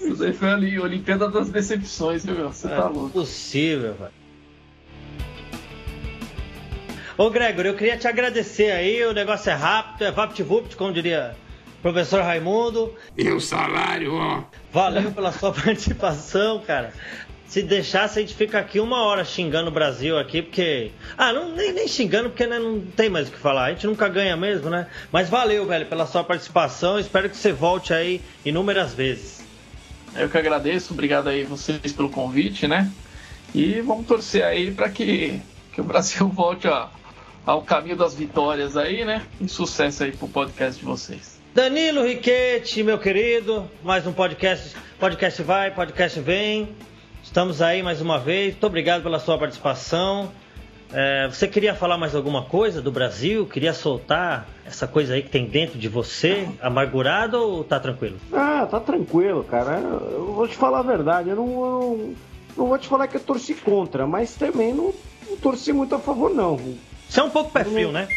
Isso 0.00 0.22
aí 0.22 0.32
foi 0.32 0.50
ali, 0.50 0.78
Olimpíada 0.78 1.30
das 1.30 1.48
Decepções, 1.48 2.24
viu, 2.24 2.34
meu? 2.34 2.52
Você 2.52 2.66
é, 2.66 2.70
tá 2.70 2.88
louco. 2.88 3.10
Possível, 3.10 3.94
velho. 3.94 4.24
Ô 7.16 7.30
Gregor, 7.30 7.64
eu 7.64 7.76
queria 7.76 7.96
te 7.96 8.08
agradecer 8.08 8.72
aí, 8.72 9.04
o 9.04 9.12
negócio 9.12 9.48
é 9.48 9.54
rápido, 9.54 10.04
é 10.04 10.10
vapt-vupt, 10.10 10.74
como 10.74 10.92
diria 10.92 11.36
o 11.43 11.43
professor 11.84 12.22
Raimundo. 12.22 12.94
E 13.14 13.28
o 13.28 13.38
salário, 13.38 14.14
ó. 14.14 14.42
Valeu 14.72 15.12
pela 15.12 15.30
sua 15.30 15.52
participação, 15.52 16.62
cara. 16.66 16.94
Se 17.46 17.62
deixasse, 17.62 18.18
a 18.18 18.22
gente 18.22 18.34
fica 18.34 18.58
aqui 18.58 18.80
uma 18.80 19.02
hora 19.02 19.22
xingando 19.22 19.68
o 19.68 19.70
Brasil 19.72 20.18
aqui, 20.18 20.40
porque. 20.40 20.92
Ah, 21.16 21.30
não, 21.30 21.54
nem, 21.54 21.74
nem 21.74 21.86
xingando, 21.86 22.30
porque 22.30 22.46
né, 22.46 22.58
não 22.58 22.80
tem 22.80 23.10
mais 23.10 23.28
o 23.28 23.32
que 23.32 23.36
falar. 23.36 23.66
A 23.66 23.70
gente 23.70 23.86
nunca 23.86 24.08
ganha 24.08 24.34
mesmo, 24.34 24.70
né? 24.70 24.86
Mas 25.12 25.28
valeu, 25.28 25.66
velho, 25.66 25.84
pela 25.84 26.06
sua 26.06 26.24
participação. 26.24 26.98
Espero 26.98 27.28
que 27.28 27.36
você 27.36 27.52
volte 27.52 27.92
aí 27.92 28.22
inúmeras 28.46 28.94
vezes. 28.94 29.44
Eu 30.16 30.30
que 30.30 30.38
agradeço, 30.38 30.94
obrigado 30.94 31.28
aí 31.28 31.44
vocês 31.44 31.92
pelo 31.92 32.08
convite, 32.08 32.66
né? 32.66 32.90
E 33.54 33.82
vamos 33.82 34.06
torcer 34.06 34.42
aí 34.42 34.70
para 34.70 34.88
que, 34.88 35.38
que 35.70 35.82
o 35.82 35.84
Brasil 35.84 36.26
volte 36.32 36.66
a 36.66 36.88
ao 37.44 37.60
caminho 37.60 37.94
das 37.94 38.14
vitórias 38.14 38.74
aí, 38.74 39.04
né? 39.04 39.26
E 39.38 39.46
sucesso 39.46 40.02
aí 40.02 40.12
pro 40.12 40.26
podcast 40.26 40.80
de 40.80 40.86
vocês. 40.86 41.33
Danilo 41.54 42.02
Riquete, 42.02 42.82
meu 42.82 42.98
querido, 42.98 43.70
mais 43.84 44.04
um 44.08 44.12
podcast. 44.12 44.74
Podcast 44.98 45.40
vai, 45.40 45.70
podcast 45.70 46.18
vem. 46.18 46.74
Estamos 47.22 47.62
aí 47.62 47.80
mais 47.80 48.00
uma 48.00 48.18
vez. 48.18 48.54
Muito 48.54 48.66
obrigado 48.66 49.04
pela 49.04 49.20
sua 49.20 49.38
participação. 49.38 50.32
É, 50.92 51.28
você 51.28 51.46
queria 51.46 51.72
falar 51.72 51.96
mais 51.96 52.12
alguma 52.12 52.42
coisa 52.42 52.82
do 52.82 52.90
Brasil? 52.90 53.46
Queria 53.46 53.72
soltar 53.72 54.48
essa 54.66 54.88
coisa 54.88 55.14
aí 55.14 55.22
que 55.22 55.30
tem 55.30 55.46
dentro 55.46 55.78
de 55.78 55.88
você, 55.88 56.48
amargurado 56.60 57.38
ou 57.38 57.62
tá 57.62 57.78
tranquilo? 57.78 58.16
Ah, 58.32 58.66
tá 58.68 58.80
tranquilo, 58.80 59.44
cara. 59.44 59.76
Eu 59.76 60.32
vou 60.34 60.48
te 60.48 60.56
falar 60.56 60.80
a 60.80 60.82
verdade. 60.82 61.30
Eu 61.30 61.36
não, 61.36 61.46
eu 61.46 62.14
não 62.56 62.66
vou 62.66 62.78
te 62.78 62.88
falar 62.88 63.06
que 63.06 63.16
eu 63.16 63.20
torci 63.20 63.54
contra, 63.54 64.08
mas 64.08 64.34
também 64.34 64.74
não, 64.74 64.92
não 65.30 65.36
torci 65.36 65.72
muito 65.72 65.94
a 65.94 66.00
favor, 66.00 66.34
não. 66.34 66.58
Você 67.08 67.20
é 67.20 67.22
um 67.22 67.30
pouco 67.30 67.52
perfil, 67.52 67.92
né? 67.92 68.08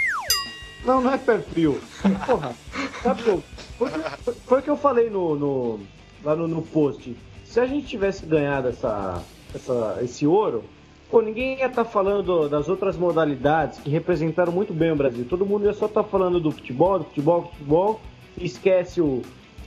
Não, 0.85 1.01
não 1.01 1.13
é 1.13 1.17
perfil. 1.17 1.79
Porra, 2.25 2.55
sabe 3.01 3.23
que 3.23 3.29
eu, 3.29 3.43
foi, 3.77 3.89
foi 4.33 4.59
o 4.59 4.61
que 4.63 4.69
eu 4.69 4.77
falei 4.77 5.09
no, 5.09 5.35
no 5.35 5.79
lá 6.23 6.35
no, 6.35 6.47
no 6.47 6.61
post. 6.61 7.15
Se 7.45 7.59
a 7.59 7.65
gente 7.65 7.87
tivesse 7.87 8.25
ganhado 8.25 8.67
essa, 8.67 9.23
essa, 9.53 9.99
esse 10.01 10.27
ouro, 10.27 10.63
Pô, 11.09 11.21
ninguém 11.21 11.59
ia 11.59 11.67
estar 11.67 11.85
tá 11.85 11.89
falando 11.89 12.49
das 12.49 12.67
outras 12.67 12.97
modalidades 12.97 13.79
que 13.79 13.89
representaram 13.89 14.51
muito 14.51 14.73
bem 14.73 14.91
o 14.91 14.95
Brasil. 14.95 15.25
Todo 15.27 15.45
mundo 15.45 15.65
ia 15.65 15.73
só 15.73 15.85
estar 15.85 16.03
tá 16.03 16.09
falando 16.09 16.37
do 16.37 16.51
futebol, 16.51 16.99
do 16.99 17.05
futebol, 17.05 17.41
do 17.41 17.47
futebol, 17.47 18.01
e 18.37 18.45
esquece 18.45 18.99
o, 18.99 19.21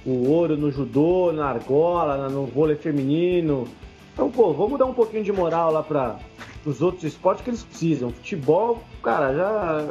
o 0.05 0.29
ouro 0.29 0.55
no 0.55 0.71
judô, 0.71 1.33
na 1.33 1.47
argola, 1.47 2.29
no 2.29 2.45
vôlei 2.45 2.77
feminino. 2.77 3.67
Então, 4.13 4.31
pô, 4.31 4.53
vamos 4.53 4.79
dar 4.79 4.85
um 4.85 4.93
pouquinho 4.93 5.25
de 5.25 5.33
moral 5.33 5.73
lá 5.73 5.83
para 5.83 6.19
os 6.67 6.83
outros 6.83 7.05
esportes 7.05 7.43
que 7.43 7.49
eles 7.49 7.63
precisam. 7.63 8.11
Futebol, 8.11 8.83
cara, 9.03 9.35
já 9.35 9.89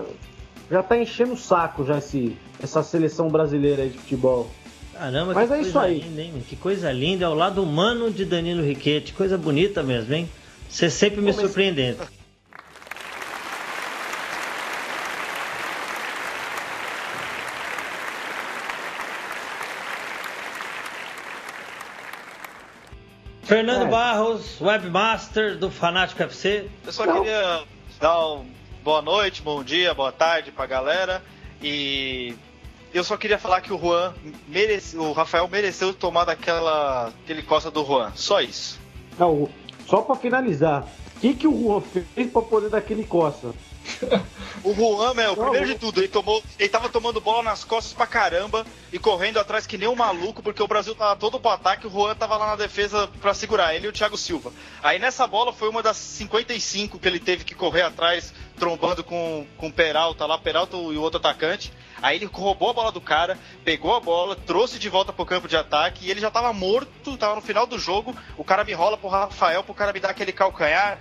já 0.69 0.83
tá 0.83 0.97
enchendo 0.97 1.33
o 1.33 1.37
saco 1.37 1.85
já 1.85 1.97
esse, 1.97 2.37
essa 2.61 2.83
seleção 2.83 3.29
brasileira 3.29 3.83
aí 3.83 3.89
de 3.89 3.97
futebol. 3.97 4.49
Caramba, 4.93 5.33
Mas 5.33 5.49
é 5.49 5.61
isso 5.61 5.79
aí. 5.79 5.99
Linda, 5.99 6.21
hein? 6.21 6.43
Que 6.47 6.55
coisa 6.55 6.91
linda, 6.91 7.25
é 7.25 7.29
o 7.29 7.33
lado 7.33 7.63
humano 7.63 8.11
de 8.11 8.25
Danilo 8.25 8.61
Riquete, 8.61 9.13
coisa 9.13 9.37
bonita 9.37 9.81
mesmo, 9.81 10.13
hein? 10.13 10.29
Você 10.69 10.89
sempre 10.89 11.21
me 11.21 11.31
surpreendendo. 11.33 12.05
Fernando 23.43 23.87
é. 23.87 23.89
Barros, 23.89 24.61
webmaster 24.61 25.57
do 25.57 25.71
Fanático 25.71 26.21
FC. 26.21 26.69
Eu 26.85 26.91
só 26.91 27.05
Não. 27.05 27.21
queria 27.23 27.63
dar 27.99 28.27
um 28.27 28.45
boa 28.83 29.01
noite, 29.01 29.41
bom 29.41 29.63
dia, 29.63 29.93
boa 29.93 30.11
tarde 30.11 30.51
pra 30.51 30.65
galera. 30.65 31.23
E 31.61 32.33
eu 32.93 33.03
só 33.03 33.17
queria 33.17 33.37
falar 33.37 33.61
que 33.61 33.73
o 33.73 33.77
Juan 33.77 34.13
merece, 34.47 34.97
o 34.97 35.11
Rafael 35.11 35.47
mereceu 35.47 35.93
tomar 35.93 36.25
daquela 36.25 37.07
aquele 37.23 37.43
costa 37.43 37.69
do 37.69 37.85
Juan. 37.85 38.11
Só 38.15 38.41
isso. 38.41 38.79
Não, 39.17 39.49
só 39.85 40.01
para 40.01 40.15
finalizar, 40.15 40.87
o 41.17 41.19
que, 41.19 41.33
que 41.33 41.47
o 41.47 41.51
Juan 41.51 41.81
fez 41.81 42.31
para 42.31 42.41
poder 42.41 42.69
dar 42.69 42.77
aquele 42.77 43.03
coça? 43.03 43.53
O 44.63 44.73
Juan, 44.73 45.13
meu, 45.13 45.35
primeiro 45.35 45.67
de 45.67 45.75
tudo, 45.75 45.99
ele 45.99 46.07
tomou, 46.07 46.43
ele 46.57 46.69
tava 46.69 46.89
tomando 46.89 47.21
bola 47.21 47.43
nas 47.43 47.63
costas 47.63 47.93
pra 47.93 48.07
caramba 48.07 48.65
e 48.91 48.99
correndo 48.99 49.39
atrás 49.39 49.65
que 49.65 49.77
nem 49.77 49.87
um 49.87 49.95
maluco, 49.95 50.41
porque 50.41 50.61
o 50.61 50.67
Brasil 50.67 50.95
tava 50.95 51.15
todo 51.15 51.39
pro 51.39 51.51
ataque, 51.51 51.87
o 51.87 51.89
Juan 51.89 52.15
tava 52.15 52.37
lá 52.37 52.47
na 52.47 52.55
defesa 52.55 53.09
para 53.21 53.33
segurar 53.33 53.75
ele 53.75 53.87
e 53.87 53.89
o 53.89 53.93
Thiago 53.93 54.17
Silva. 54.17 54.51
Aí 54.81 54.99
nessa 54.99 55.25
bola 55.27 55.53
foi 55.53 55.69
uma 55.69 55.81
das 55.81 55.97
55 55.97 56.99
que 56.99 57.07
ele 57.07 57.19
teve 57.19 57.43
que 57.43 57.55
correr 57.55 57.83
atrás, 57.83 58.33
trombando 58.57 59.03
com, 59.03 59.45
com 59.57 59.67
o 59.67 59.73
Peralta 59.73 60.25
lá, 60.25 60.37
Peralta 60.37 60.75
e 60.75 60.97
o 60.97 61.01
outro 61.01 61.19
atacante. 61.19 61.71
Aí 62.01 62.17
ele 62.17 62.25
roubou 62.25 62.69
a 62.69 62.73
bola 62.73 62.91
do 62.91 63.01
cara, 63.01 63.37
pegou 63.63 63.93
a 63.93 63.99
bola, 63.99 64.35
trouxe 64.35 64.79
de 64.79 64.89
volta 64.89 65.11
pro 65.11 65.25
campo 65.25 65.47
de 65.47 65.57
ataque 65.57 66.05
e 66.05 66.11
ele 66.11 66.21
já 66.21 66.31
tava 66.31 66.53
morto, 66.53 67.17
tava 67.17 67.35
no 67.35 67.41
final 67.41 67.67
do 67.67 67.77
jogo. 67.77 68.15
O 68.37 68.43
cara 68.43 68.63
me 68.63 68.73
rola 68.73 68.97
pro 68.97 69.09
Rafael 69.09 69.63
pro 69.63 69.73
cara 69.73 69.91
me 69.91 69.99
dar 69.99 70.09
aquele 70.09 70.31
calcanhar. 70.31 70.99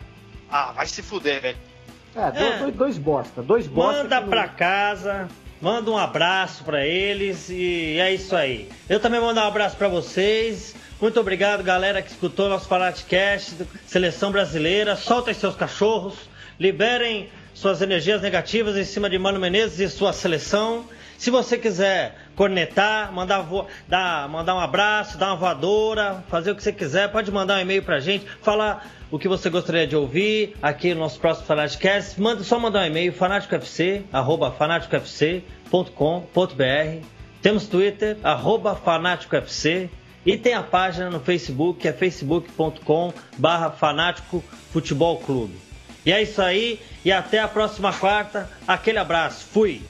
Ah, 0.50 0.72
vai 0.72 0.86
se 0.86 1.02
fuder, 1.02 1.40
velho. 1.40 1.67
É, 2.14 2.30
dois, 2.30 2.68
é. 2.68 2.70
dois 2.70 2.98
bosta, 2.98 3.42
dois 3.42 3.66
bosta. 3.66 4.02
Manda 4.02 4.22
pra 4.22 4.46
não... 4.46 4.54
casa, 4.54 5.28
manda 5.60 5.90
um 5.90 5.98
abraço 5.98 6.64
para 6.64 6.86
eles 6.86 7.48
e 7.48 7.98
é 7.98 8.12
isso 8.12 8.34
aí. 8.34 8.68
Eu 8.88 9.00
também 9.00 9.20
mando 9.20 9.40
um 9.40 9.44
abraço 9.44 9.76
para 9.76 9.88
vocês. 9.88 10.74
Muito 11.00 11.20
obrigado, 11.20 11.62
galera 11.62 12.02
que 12.02 12.10
escutou 12.10 12.48
nosso 12.48 12.66
Fanatcast, 12.66 13.54
Seleção 13.86 14.32
Brasileira. 14.32 14.96
Soltem 14.96 15.32
seus 15.32 15.54
cachorros, 15.54 16.14
liberem 16.58 17.30
suas 17.54 17.82
energias 17.82 18.22
negativas 18.22 18.76
em 18.76 18.84
cima 18.84 19.08
de 19.08 19.18
Mano 19.18 19.38
Menezes 19.38 19.78
e 19.78 19.88
sua 19.88 20.12
seleção. 20.12 20.84
Se 21.16 21.30
você 21.30 21.58
quiser 21.58 22.16
cornetar, 22.38 23.12
mandar, 23.12 23.40
vo... 23.40 23.66
dar, 23.88 24.28
mandar 24.28 24.54
um 24.54 24.60
abraço, 24.60 25.18
dar 25.18 25.26
uma 25.26 25.36
voadora, 25.36 26.22
fazer 26.28 26.52
o 26.52 26.54
que 26.54 26.62
você 26.62 26.72
quiser, 26.72 27.10
pode 27.10 27.32
mandar 27.32 27.58
um 27.58 27.62
e-mail 27.62 27.82
pra 27.82 27.98
gente, 27.98 28.24
falar 28.40 28.88
o 29.10 29.18
que 29.18 29.26
você 29.26 29.50
gostaria 29.50 29.88
de 29.88 29.96
ouvir 29.96 30.56
aqui 30.62 30.94
no 30.94 31.00
nosso 31.00 31.18
próximo 31.18 31.48
Fanaticast. 31.48 32.20
Manda, 32.20 32.44
só 32.44 32.60
mandar 32.60 32.82
um 32.82 32.86
e-mail, 32.86 33.12
fanáticofc, 33.12 34.04
arroba 34.12 34.52
fanáticofc.com.br. 34.52 37.06
Temos 37.42 37.66
Twitter, 37.66 38.16
arroba 38.22 38.76
fanáticofc. 38.76 39.90
E 40.24 40.36
tem 40.36 40.54
a 40.54 40.62
página 40.62 41.10
no 41.10 41.18
Facebook, 41.18 41.80
que 41.80 41.88
é 41.88 41.92
facebook.com 41.92 43.12
barra 43.36 43.72
fanático 43.72 44.44
futebol 44.72 45.18
clube. 45.18 45.58
E 46.06 46.12
é 46.12 46.22
isso 46.22 46.40
aí, 46.40 46.80
e 47.04 47.10
até 47.10 47.40
a 47.40 47.48
próxima 47.48 47.92
quarta. 47.92 48.48
Aquele 48.64 48.98
abraço, 48.98 49.44
fui! 49.44 49.82